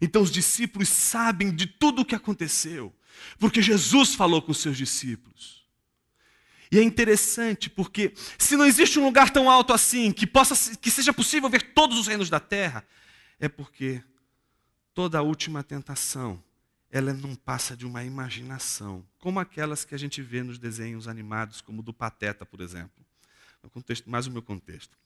[0.00, 2.94] Então os discípulos sabem de tudo o que aconteceu,
[3.38, 5.64] porque Jesus falou com os seus discípulos.
[6.70, 10.90] E é interessante porque se não existe um lugar tão alto assim que possa que
[10.90, 12.84] seja possível ver todos os reinos da terra,
[13.38, 14.02] é porque
[14.96, 16.42] toda a última tentação,
[16.90, 21.60] ela não passa de uma imaginação, como aquelas que a gente vê nos desenhos animados,
[21.60, 23.04] como do Pateta, por exemplo.
[23.62, 24.96] No contexto, mais o meu contexto.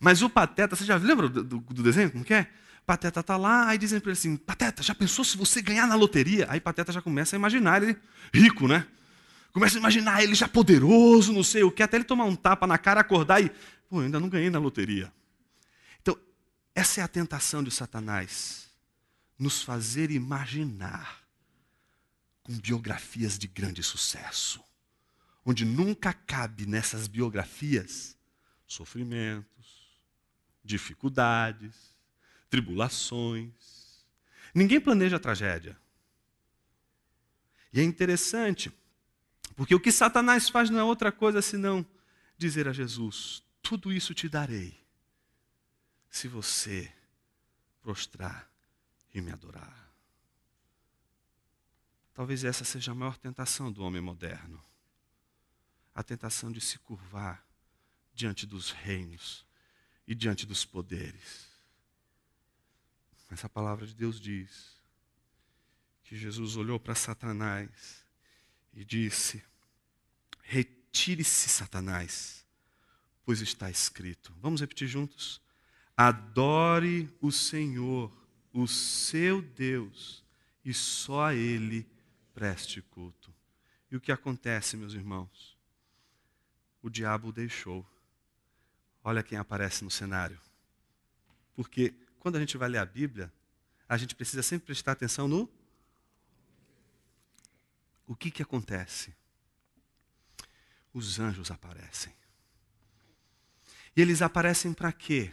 [0.00, 2.10] Mas o Pateta, você já lembra do, do, do desenho?
[2.10, 2.50] Como que é?
[2.84, 5.94] Pateta está lá, aí dizem para ele assim: Pateta, já pensou se você ganhar na
[5.94, 6.46] loteria?
[6.50, 7.96] Aí Pateta já começa a imaginar ele
[8.34, 8.84] rico, né?
[9.52, 12.66] Começa a imaginar ele já poderoso, não sei o que, até ele tomar um tapa
[12.66, 13.52] na cara, acordar e,
[13.88, 15.12] pô, ainda não ganhei na loteria.
[16.02, 16.18] Então,
[16.74, 18.69] essa é a tentação de Satanás
[19.40, 21.26] nos fazer imaginar
[22.42, 24.62] com biografias de grande sucesso,
[25.42, 28.18] onde nunca cabe nessas biografias
[28.66, 29.98] sofrimentos,
[30.62, 31.74] dificuldades,
[32.50, 34.04] tribulações.
[34.54, 35.76] Ninguém planeja a tragédia.
[37.72, 38.70] E é interessante,
[39.56, 41.86] porque o que Satanás faz não é outra coisa senão
[42.36, 44.78] dizer a Jesus: tudo isso te darei,
[46.10, 46.92] se você
[47.80, 48.49] prostrar
[49.12, 49.90] e me adorar.
[52.14, 54.62] Talvez essa seja a maior tentação do homem moderno.
[55.94, 57.44] A tentação de se curvar
[58.14, 59.46] diante dos reinos
[60.06, 61.48] e diante dos poderes.
[63.28, 64.76] Mas a palavra de Deus diz
[66.04, 68.04] que Jesus olhou para Satanás
[68.74, 69.42] e disse:
[70.42, 72.44] Retire-se, Satanás,
[73.24, 74.34] pois está escrito.
[74.40, 75.40] Vamos repetir juntos?
[75.96, 78.19] Adore o Senhor
[78.52, 80.24] o seu Deus
[80.64, 81.86] e só a Ele
[82.34, 83.32] preste culto.
[83.90, 85.56] E o que acontece, meus irmãos?
[86.82, 87.86] O diabo o deixou.
[89.02, 90.40] Olha quem aparece no cenário.
[91.54, 93.32] Porque quando a gente vai ler a Bíblia,
[93.88, 95.50] a gente precisa sempre prestar atenção no.
[98.06, 99.14] O que, que acontece?
[100.92, 102.14] Os anjos aparecem.
[103.96, 105.32] E eles aparecem para quê?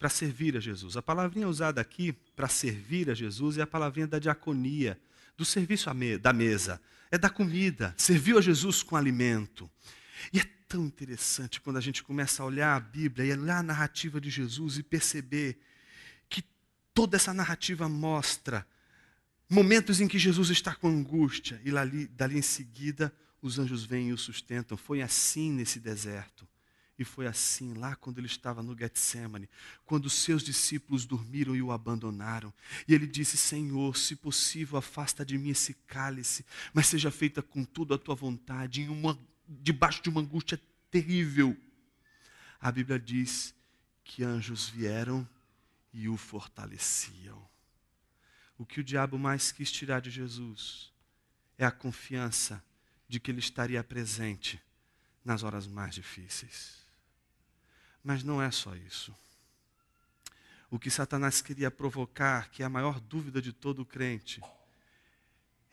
[0.00, 0.96] Para servir a Jesus.
[0.96, 4.98] A palavrinha usada aqui para servir a Jesus é a palavrinha da diaconia,
[5.36, 5.88] do serviço
[6.20, 7.94] da mesa, é da comida.
[7.96, 9.70] Serviu a Jesus com alimento.
[10.32, 13.62] E é tão interessante quando a gente começa a olhar a Bíblia e olhar a
[13.62, 15.60] narrativa de Jesus e perceber
[16.28, 16.42] que
[16.92, 18.66] toda essa narrativa mostra
[19.52, 24.10] Momentos em que Jesus está com angústia e dali, dali em seguida os anjos vêm
[24.10, 24.78] e o sustentam.
[24.78, 26.46] Foi assim nesse deserto.
[27.00, 29.48] E foi assim lá quando ele estava no Getsemane,
[29.86, 32.52] quando os seus discípulos dormiram e o abandonaram.
[32.86, 36.44] E ele disse: Senhor, se possível, afasta de mim esse cálice,
[36.74, 41.56] mas seja feita com tudo a tua vontade, uma, debaixo de uma angústia terrível.
[42.60, 43.54] A Bíblia diz
[44.04, 45.26] que anjos vieram
[45.94, 47.42] e o fortaleciam.
[48.58, 50.92] O que o diabo mais quis tirar de Jesus
[51.56, 52.62] é a confiança
[53.08, 54.60] de que ele estaria presente
[55.24, 56.79] nas horas mais difíceis.
[58.02, 59.14] Mas não é só isso.
[60.70, 64.40] O que Satanás queria provocar, que é a maior dúvida de todo crente,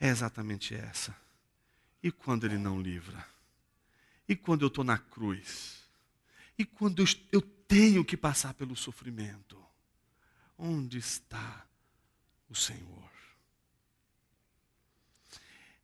[0.00, 1.16] é exatamente essa.
[2.02, 3.26] E quando ele não livra?
[4.28, 5.82] E quando eu estou na cruz?
[6.58, 9.64] E quando eu, eu tenho que passar pelo sofrimento?
[10.58, 11.64] Onde está
[12.48, 13.08] o Senhor?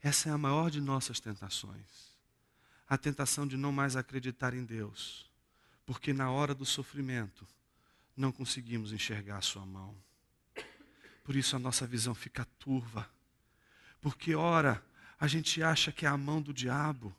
[0.03, 2.12] Essa é a maior de nossas tentações.
[2.86, 5.32] A tentação de não mais acreditar em Deus
[5.87, 7.47] porque na hora do sofrimento
[8.16, 9.97] não conseguimos enxergar a Sua mão.
[11.22, 13.09] Por isso a nossa visão fica turva.
[14.01, 14.85] Porque, ora,
[15.18, 17.14] a gente acha que é a mão do diabo,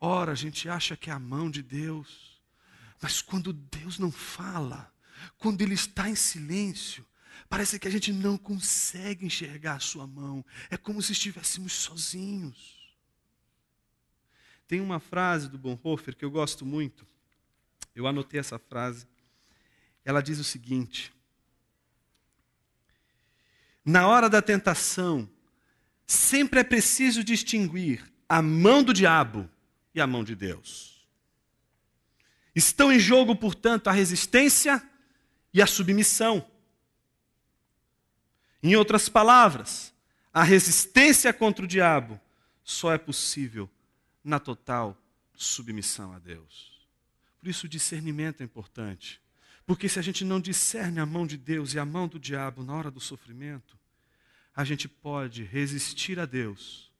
[0.00, 2.40] ora, a gente acha que é a mão de Deus.
[3.00, 4.92] Mas quando Deus não fala,
[5.38, 7.06] quando Ele está em silêncio,
[7.48, 10.44] parece que a gente não consegue enxergar a Sua mão.
[10.70, 12.78] É como se estivéssemos sozinhos.
[14.66, 17.06] Tem uma frase do Bonhoeffer que eu gosto muito
[17.94, 19.06] eu anotei essa frase.
[20.04, 21.12] Ela diz o seguinte:
[23.84, 25.28] Na hora da tentação,
[26.06, 29.48] sempre é preciso distinguir a mão do diabo
[29.94, 31.06] e a mão de Deus.
[32.54, 34.82] Estão em jogo, portanto, a resistência
[35.52, 36.48] e a submissão.
[38.62, 39.94] Em outras palavras,
[40.32, 42.20] a resistência contra o diabo
[42.62, 43.68] só é possível
[44.22, 44.96] na total
[45.34, 46.69] submissão a Deus.
[47.40, 49.20] Por isso o discernimento é importante.
[49.66, 52.62] Porque se a gente não discerne a mão de Deus e a mão do diabo
[52.62, 53.78] na hora do sofrimento,
[54.54, 56.92] a gente pode resistir a Deus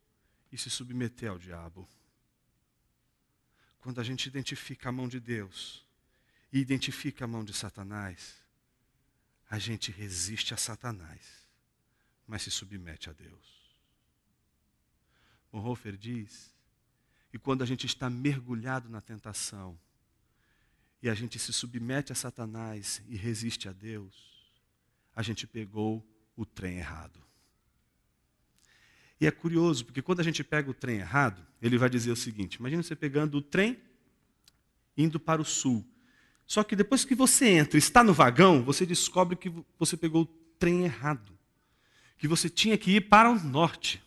[0.51, 1.89] e se submeter ao diabo.
[3.81, 5.85] Quando a gente identifica a mão de Deus
[6.53, 8.37] e identifica a mão de Satanás,
[9.49, 11.47] a gente resiste a Satanás,
[12.27, 13.61] mas se submete a Deus.
[15.51, 16.55] Bonhoeffer diz
[17.31, 19.79] que quando a gente está mergulhado na tentação,
[21.03, 24.15] e a gente se submete a Satanás e resiste a Deus,
[25.15, 27.21] a gente pegou o trem errado.
[29.21, 32.17] E é curioso, porque quando a gente pega o trem errado, ele vai dizer o
[32.17, 33.79] seguinte: imagina você pegando o trem
[34.97, 35.85] indo para o sul.
[36.47, 40.23] Só que depois que você entra e está no vagão, você descobre que você pegou
[40.23, 40.27] o
[40.59, 41.39] trem errado.
[42.19, 44.03] Que você tinha que ir para o norte.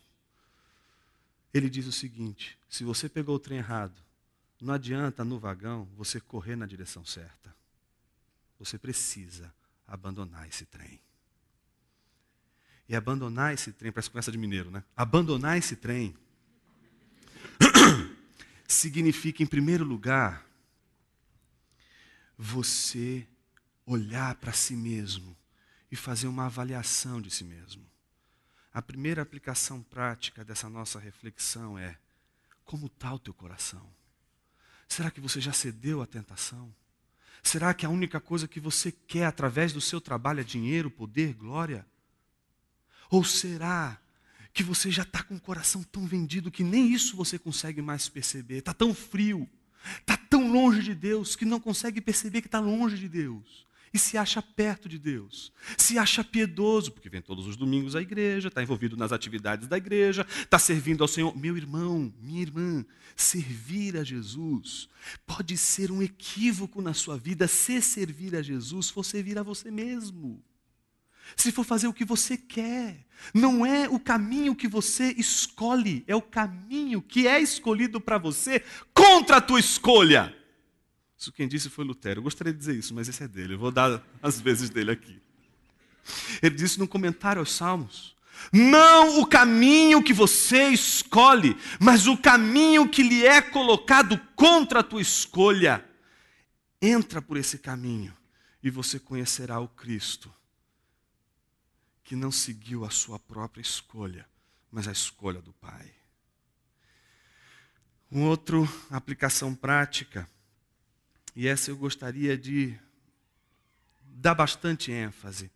[1.52, 4.03] Ele diz o seguinte: se você pegou o trem errado,
[4.64, 7.54] não adianta no vagão você correr na direção certa.
[8.58, 9.52] Você precisa
[9.86, 11.00] abandonar esse trem.
[12.88, 14.82] E abandonar esse trem, parece conversa de mineiro, né?
[14.96, 16.16] Abandonar esse trem
[18.66, 20.46] significa, em primeiro lugar,
[22.36, 23.26] você
[23.86, 25.36] olhar para si mesmo
[25.90, 27.84] e fazer uma avaliação de si mesmo.
[28.72, 31.98] A primeira aplicação prática dessa nossa reflexão é:
[32.64, 33.88] como está o teu coração?
[34.88, 36.74] Será que você já cedeu à tentação?
[37.42, 41.34] Será que a única coisa que você quer através do seu trabalho é dinheiro, poder,
[41.34, 41.86] glória?
[43.10, 44.00] Ou será
[44.52, 48.08] que você já está com o coração tão vendido que nem isso você consegue mais
[48.08, 48.58] perceber?
[48.58, 49.48] Está tão frio,
[50.00, 53.63] está tão longe de Deus que não consegue perceber que está longe de Deus
[53.94, 58.02] e se acha perto de Deus, se acha piedoso, porque vem todos os domingos à
[58.02, 61.36] igreja, está envolvido nas atividades da igreja, está servindo ao Senhor.
[61.38, 62.84] Meu irmão, minha irmã,
[63.14, 64.88] servir a Jesus
[65.24, 69.70] pode ser um equívoco na sua vida se servir a Jesus for servir a você
[69.70, 70.42] mesmo.
[71.36, 76.16] Se for fazer o que você quer, não é o caminho que você escolhe, é
[76.16, 78.60] o caminho que é escolhido para você
[78.92, 80.34] contra a tua escolha.
[81.24, 82.18] Isso quem disse foi Lutero.
[82.18, 83.54] Eu gostaria de dizer isso, mas esse é dele.
[83.54, 85.22] Eu vou dar as vezes dele aqui.
[86.42, 88.14] Ele disse no comentário aos Salmos:
[88.52, 94.82] Não o caminho que você escolhe, mas o caminho que lhe é colocado contra a
[94.82, 95.82] tua escolha.
[96.82, 98.14] Entra por esse caminho
[98.62, 100.30] e você conhecerá o Cristo,
[102.04, 104.28] que não seguiu a sua própria escolha,
[104.70, 105.90] mas a escolha do Pai.
[108.10, 108.58] Uma outra
[108.90, 110.28] aplicação prática
[111.34, 112.78] e essa eu gostaria de
[114.02, 115.50] dar bastante ênfase.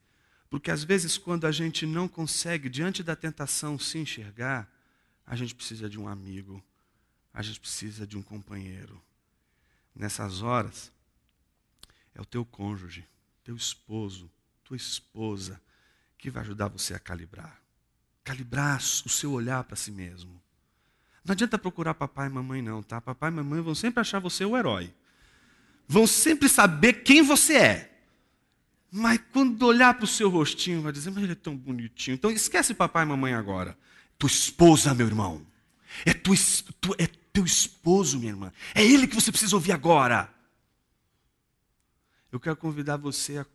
[0.51, 4.71] Porque às vezes, quando a gente não consegue, diante da tentação, se enxergar,
[5.27, 6.63] a gente precisa de um amigo,
[7.33, 9.01] a gente precisa de um companheiro.
[9.95, 10.91] Nessas horas,
[12.15, 13.07] é o teu cônjuge,
[13.45, 14.31] teu esposo,
[14.65, 15.61] tua esposa,
[16.17, 17.61] que vai ajudar você a calibrar.
[18.25, 20.41] Calibrar o seu olhar para si mesmo.
[21.25, 23.01] Não adianta procurar papai e mamãe, não, tá?
[23.01, 24.93] Papai e mamãe vão sempre achar você o herói.
[25.89, 27.89] Vão sempre saber quem você é.
[28.91, 32.15] Mas quando olhar para o seu rostinho, vai dizer, mas ele é tão bonitinho.
[32.15, 33.77] Então esquece papai e mamãe agora.
[34.19, 35.47] Tua esposa, meu irmão.
[36.05, 36.33] É, tu,
[36.81, 38.53] tu, é teu esposo, minha irmã.
[38.75, 40.33] É ele que você precisa ouvir agora.
[42.31, 43.47] Eu quero convidar você a,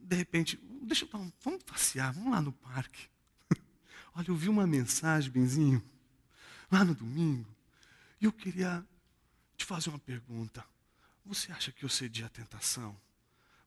[0.00, 3.06] de repente, deixa eu dar um, vamos passear, vamos lá no parque.
[4.14, 5.82] Olha, eu vi uma mensagem, Benzinho,
[6.70, 7.46] lá no domingo,
[8.20, 8.84] e eu queria
[9.56, 10.64] te fazer uma pergunta.
[11.30, 12.96] Você acha que eu cedi à tentação?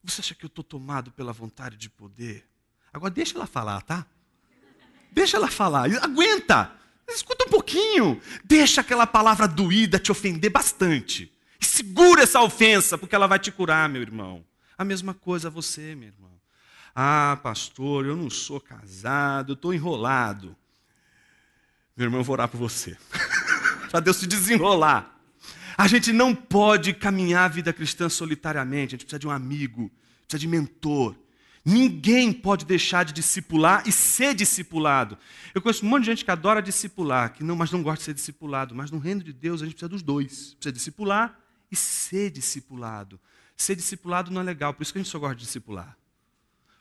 [0.04, 2.46] Você acha que eu estou tomado pela vontade de poder?
[2.92, 4.06] Agora deixa ela falar, tá?
[5.14, 5.90] Deixa ela falar.
[6.04, 6.74] Aguenta.
[7.08, 8.22] Escuta um pouquinho.
[8.44, 11.32] Deixa aquela palavra doída te ofender bastante.
[11.58, 14.46] E segura essa ofensa, porque ela vai te curar, meu irmão.
[14.78, 16.38] A mesma coisa você, meu irmão.
[16.94, 20.54] Ah, pastor, eu não sou casado, eu estou enrolado.
[21.96, 22.98] Meu irmão, eu vou orar por você.
[23.90, 25.13] Para Deus se desenrolar.
[25.78, 29.92] A gente não pode caminhar a vida cristã solitariamente, a gente precisa de um amigo,
[30.28, 31.16] precisa de mentor.
[31.66, 35.18] Ninguém pode deixar de discipular e ser discipulado.
[35.56, 38.04] Eu conheço um monte de gente que adora discipular, que não, mas não gosta de
[38.04, 38.76] ser discipulado.
[38.76, 40.56] Mas no reino de Deus a gente precisa dos dois.
[40.56, 41.40] Precisa discipular
[41.72, 43.18] e ser discipulado.
[43.56, 45.98] Ser discipulado não é legal, por isso que a gente só gosta de discipular.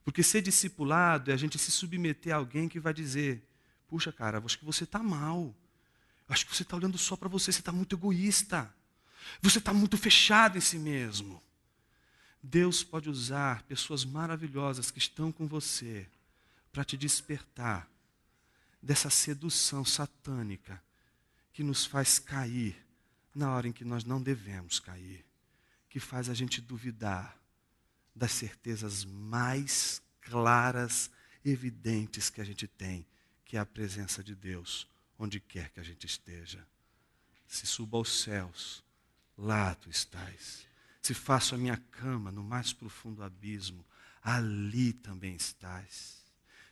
[0.05, 3.41] Porque ser discipulado é a gente se submeter a alguém que vai dizer:
[3.87, 5.55] Puxa, cara, acho que você está mal.
[6.29, 8.73] Acho que você está olhando só para você, você está muito egoísta.
[9.41, 11.43] Você está muito fechado em si mesmo.
[12.43, 16.09] Deus pode usar pessoas maravilhosas que estão com você
[16.73, 17.89] para te despertar
[18.83, 20.83] dessa sedução satânica
[21.53, 22.77] que nos faz cair
[23.35, 25.25] na hora em que nós não devemos cair,
[25.89, 27.39] que faz a gente duvidar
[28.15, 31.11] das certezas mais claras,
[31.45, 33.07] evidentes que a gente tem,
[33.45, 36.67] que é a presença de Deus onde quer que a gente esteja.
[37.47, 38.83] Se suba aos céus,
[39.37, 40.67] lá tu estás.
[41.01, 43.85] Se faço a minha cama no mais profundo abismo,
[44.23, 46.23] ali também estás.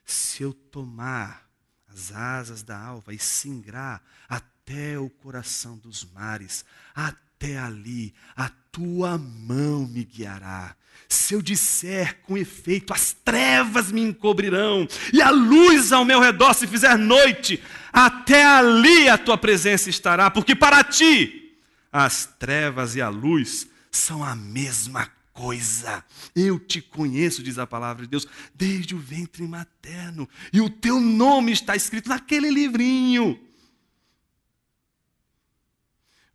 [0.05, 1.49] Se eu tomar
[1.89, 9.19] as asas da alva e singrar até o coração dos mares, até ali a tua
[9.19, 10.77] mão me guiará.
[11.09, 16.55] Se eu disser com efeito, as trevas me encobrirão, e a luz ao meu redor
[16.55, 17.61] se fizer noite,
[17.93, 21.50] até ali a tua presença estará, porque para ti
[21.93, 26.05] as trevas e a luz são a mesma coisa.
[26.35, 31.01] Eu te conheço, diz a palavra de Deus, desde o ventre materno, e o teu
[31.01, 33.49] nome está escrito naquele livrinho.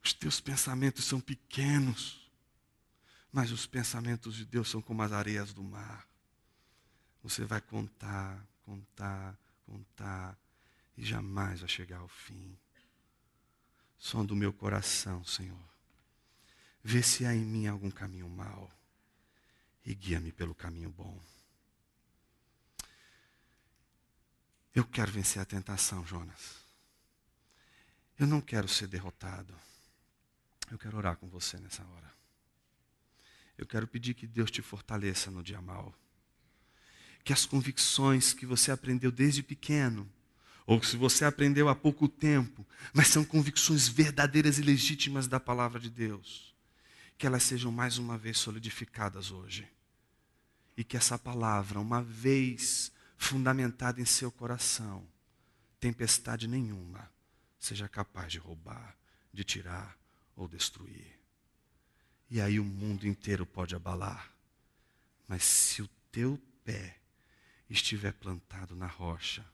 [0.03, 2.30] Os teus pensamentos são pequenos,
[3.32, 6.08] mas os pensamentos de Deus são como as areias do mar.
[7.24, 9.36] Você vai contar, contar,
[9.66, 10.38] contar,
[10.95, 12.56] e jamais vai chegar ao fim
[14.06, 15.68] som do meu coração, Senhor.
[16.84, 18.72] Vê se há em mim algum caminho mau
[19.84, 21.20] e guia-me pelo caminho bom.
[24.76, 26.64] Eu quero vencer a tentação, Jonas.
[28.20, 29.56] Eu não quero ser derrotado.
[30.70, 32.14] Eu quero orar com você nessa hora.
[33.58, 35.91] Eu quero pedir que Deus te fortaleça no dia mal.
[37.24, 40.08] Que as convicções que você aprendeu desde pequeno
[40.66, 45.80] ou se você aprendeu há pouco tempo, mas são convicções verdadeiras e legítimas da palavra
[45.80, 46.55] de Deus,
[47.18, 49.68] que elas sejam mais uma vez solidificadas hoje.
[50.76, 55.07] E que essa palavra, uma vez fundamentada em seu coração,
[55.80, 57.09] tempestade nenhuma
[57.59, 58.97] seja capaz de roubar,
[59.32, 59.97] de tirar
[60.36, 61.20] ou destruir.
[62.30, 64.32] E aí o mundo inteiro pode abalar.
[65.28, 66.97] Mas se o teu pé
[67.70, 69.45] estiver plantado na rocha,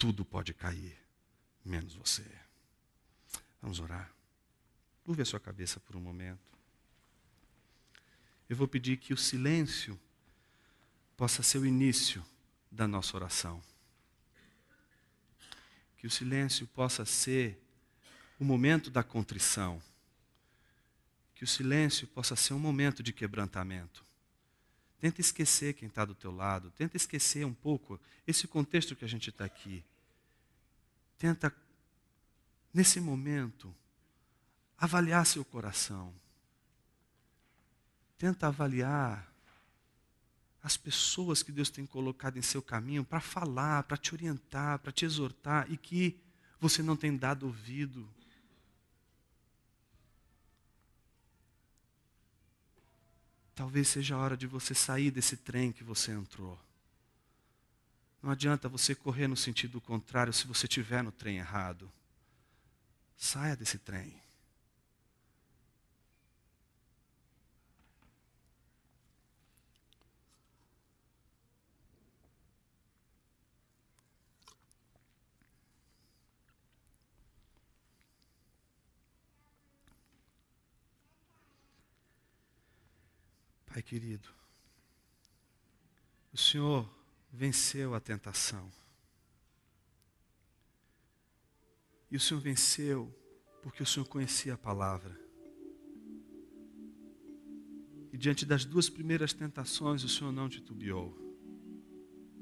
[0.00, 0.96] tudo pode cair,
[1.62, 2.24] menos você.
[3.60, 4.10] Vamos orar.
[5.04, 6.40] Curve a sua cabeça por um momento.
[8.48, 10.00] Eu vou pedir que o silêncio
[11.18, 12.24] possa ser o início
[12.72, 13.62] da nossa oração.
[15.98, 17.62] Que o silêncio possa ser
[18.38, 19.82] o momento da contrição.
[21.34, 24.02] Que o silêncio possa ser um momento de quebrantamento.
[25.00, 26.70] Tenta esquecer quem está do teu lado.
[26.72, 29.82] Tenta esquecer um pouco esse contexto que a gente está aqui.
[31.18, 31.54] Tenta,
[32.72, 33.74] nesse momento,
[34.76, 36.14] avaliar seu coração.
[38.18, 39.26] Tenta avaliar
[40.62, 44.92] as pessoas que Deus tem colocado em seu caminho para falar, para te orientar, para
[44.92, 46.20] te exortar e que
[46.60, 48.06] você não tem dado ouvido.
[53.60, 56.58] Talvez seja a hora de você sair desse trem que você entrou.
[58.22, 61.92] Não adianta você correr no sentido contrário se você estiver no trem errado.
[63.18, 64.18] Saia desse trem.
[83.80, 84.28] Pai querido,
[86.34, 86.86] o Senhor
[87.32, 88.70] venceu a tentação.
[92.10, 93.10] E o Senhor venceu
[93.62, 95.18] porque o Senhor conhecia a palavra.
[98.12, 101.16] E diante das duas primeiras tentações, o Senhor não titubeou.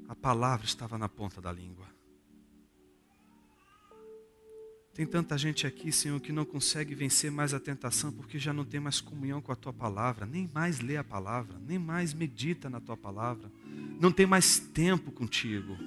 [0.09, 1.87] A palavra estava na ponta da língua.
[4.99, 8.65] Tem tanta gente aqui, Senhor, que não consegue vencer mais a tentação porque já não
[8.65, 12.69] tem mais comunhão com a tua palavra, nem mais lê a palavra, nem mais medita
[12.69, 13.49] na tua palavra,
[13.97, 15.77] não tem mais tempo contigo.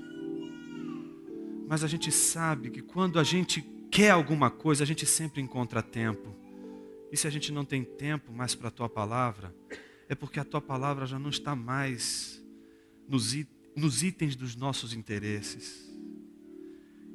[1.68, 3.60] Mas a gente sabe que quando a gente
[3.90, 6.34] quer alguma coisa, a gente sempre encontra tempo.
[7.12, 9.54] E se a gente não tem tempo mais para a tua palavra,
[10.08, 12.42] é porque a tua palavra já não está mais
[13.06, 13.36] nos,
[13.76, 15.91] nos itens dos nossos interesses.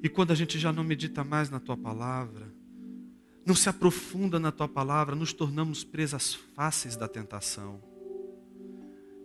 [0.01, 2.53] E quando a gente já não medita mais na tua palavra,
[3.45, 7.81] não se aprofunda na tua palavra, nos tornamos presas fáceis da tentação.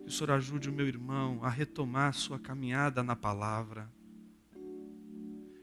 [0.02, 3.90] Que o Senhor ajude o meu irmão a retomar sua caminhada na palavra.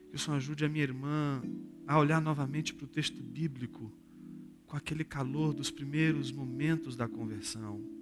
[0.10, 1.42] Que o Senhor ajude a minha irmã
[1.88, 3.92] a olhar novamente para o texto bíblico
[4.68, 7.99] com aquele calor dos primeiros momentos da conversão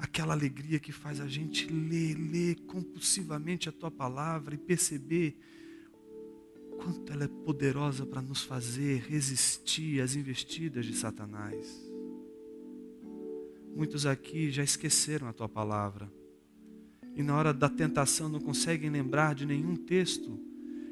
[0.00, 5.36] aquela alegria que faz a gente ler, ler compulsivamente a tua palavra e perceber
[6.78, 11.86] quanto ela é poderosa para nos fazer resistir às investidas de Satanás.
[13.76, 16.10] Muitos aqui já esqueceram a tua palavra
[17.14, 20.40] e na hora da tentação não conseguem lembrar de nenhum texto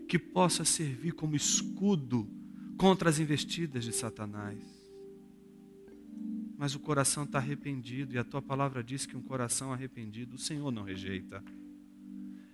[0.06, 2.28] que possa servir como escudo
[2.76, 4.87] contra as investidas de Satanás
[6.58, 10.38] mas o coração está arrependido, e a tua palavra diz que um coração arrependido o
[10.38, 11.42] Senhor não rejeita.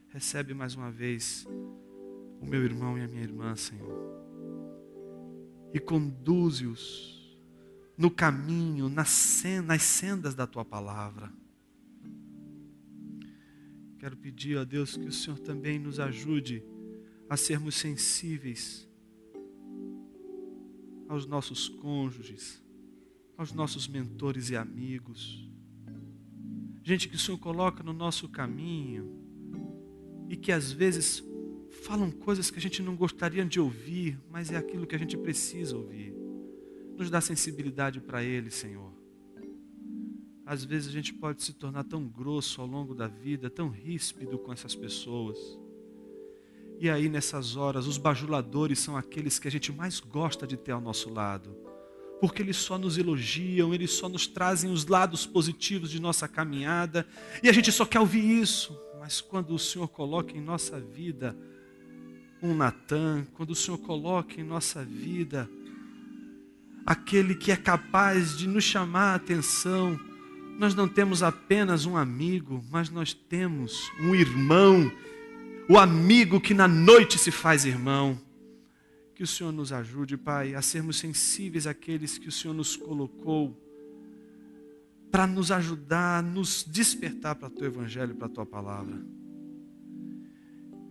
[0.09, 1.47] Recebe mais uma vez
[2.39, 3.99] o meu irmão e a minha irmã, Senhor,
[5.73, 7.35] e conduze-os
[7.97, 11.33] no caminho, nas sendas da tua palavra.
[13.99, 16.63] Quero pedir a Deus que o Senhor também nos ajude
[17.27, 18.87] a sermos sensíveis
[21.09, 22.64] aos nossos cônjuges,
[23.37, 25.49] aos nossos mentores e amigos,
[26.82, 29.11] gente que o Senhor coloca no nosso caminho
[30.28, 31.22] e que às vezes
[31.82, 35.16] falam coisas que a gente não gostaria de ouvir, mas é aquilo que a gente
[35.16, 36.14] precisa ouvir.
[36.97, 38.93] Nos dá sensibilidade para Ele, Senhor.
[40.47, 44.39] Às vezes a gente pode se tornar tão grosso ao longo da vida, tão ríspido
[44.39, 45.39] com essas pessoas.
[46.78, 50.72] E aí, nessas horas, os bajuladores são aqueles que a gente mais gosta de ter
[50.72, 51.74] ao nosso lado
[52.21, 57.07] porque eles só nos elogiam, eles só nos trazem os lados positivos de nossa caminhada,
[57.43, 58.77] e a gente só quer ouvir isso.
[59.01, 61.37] Mas quando o Senhor coloca em nossa vida
[62.43, 65.49] um Natan, quando o Senhor coloca em nossa vida
[66.87, 69.99] aquele que é capaz de nos chamar a atenção,
[70.59, 74.91] nós não temos apenas um amigo, mas nós temos um irmão,
[75.69, 78.19] o amigo que na noite se faz irmão.
[79.15, 83.57] Que o Senhor nos ajude, Pai, a sermos sensíveis àqueles que o Senhor nos colocou
[85.11, 89.01] para nos ajudar, nos despertar para o teu evangelho, para a tua palavra.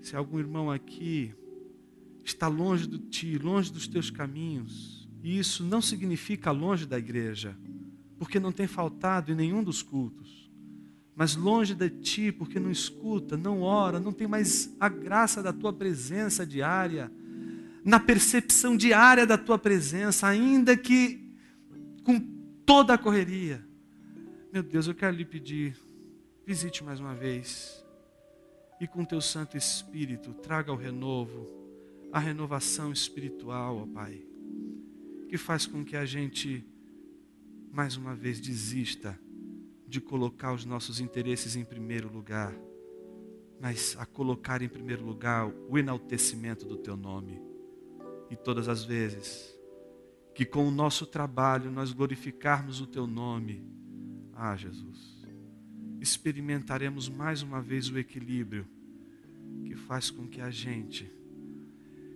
[0.02, 1.36] Se algum irmão aqui
[2.24, 7.58] está longe de ti, longe dos teus caminhos, e isso não significa longe da igreja,
[8.18, 10.50] porque não tem faltado em nenhum dos cultos,
[11.14, 15.52] mas longe de ti, porque não escuta, não ora, não tem mais a graça da
[15.52, 17.12] tua presença diária
[17.84, 21.36] na percepção diária da tua presença, ainda que
[22.04, 22.20] com
[22.66, 23.66] toda a correria.
[24.52, 25.78] Meu Deus, eu quero lhe pedir,
[26.46, 27.84] visite mais uma vez
[28.80, 31.48] e com teu Santo Espírito traga o renovo,
[32.12, 34.22] a renovação espiritual, ó Pai,
[35.28, 36.66] que faz com que a gente
[37.72, 39.20] mais uma vez desista
[39.88, 42.54] de colocar os nossos interesses em primeiro lugar,
[43.60, 47.53] mas a colocar em primeiro lugar o enaltecimento do teu nome
[48.30, 49.54] e todas as vezes
[50.34, 53.64] que com o nosso trabalho nós glorificarmos o teu nome,
[54.34, 55.24] ah, Jesus,
[56.02, 58.68] experimentaremos mais uma vez o equilíbrio
[59.66, 61.12] que faz com que a gente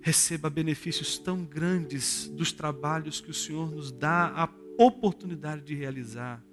[0.01, 6.43] receba benefícios tão grandes dos trabalhos que o Senhor nos dá a oportunidade de realizar,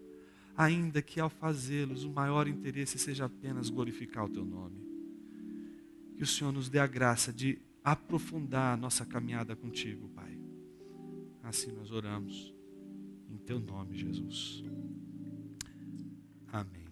[0.57, 4.85] ainda que ao fazê-los o maior interesse seja apenas glorificar o teu nome.
[6.17, 10.41] Que o Senhor nos dê a graça de aprofundar a nossa caminhada contigo, Pai.
[11.43, 12.55] Assim nós oramos,
[13.29, 14.65] em teu nome, Jesus.
[16.51, 16.84] Amém.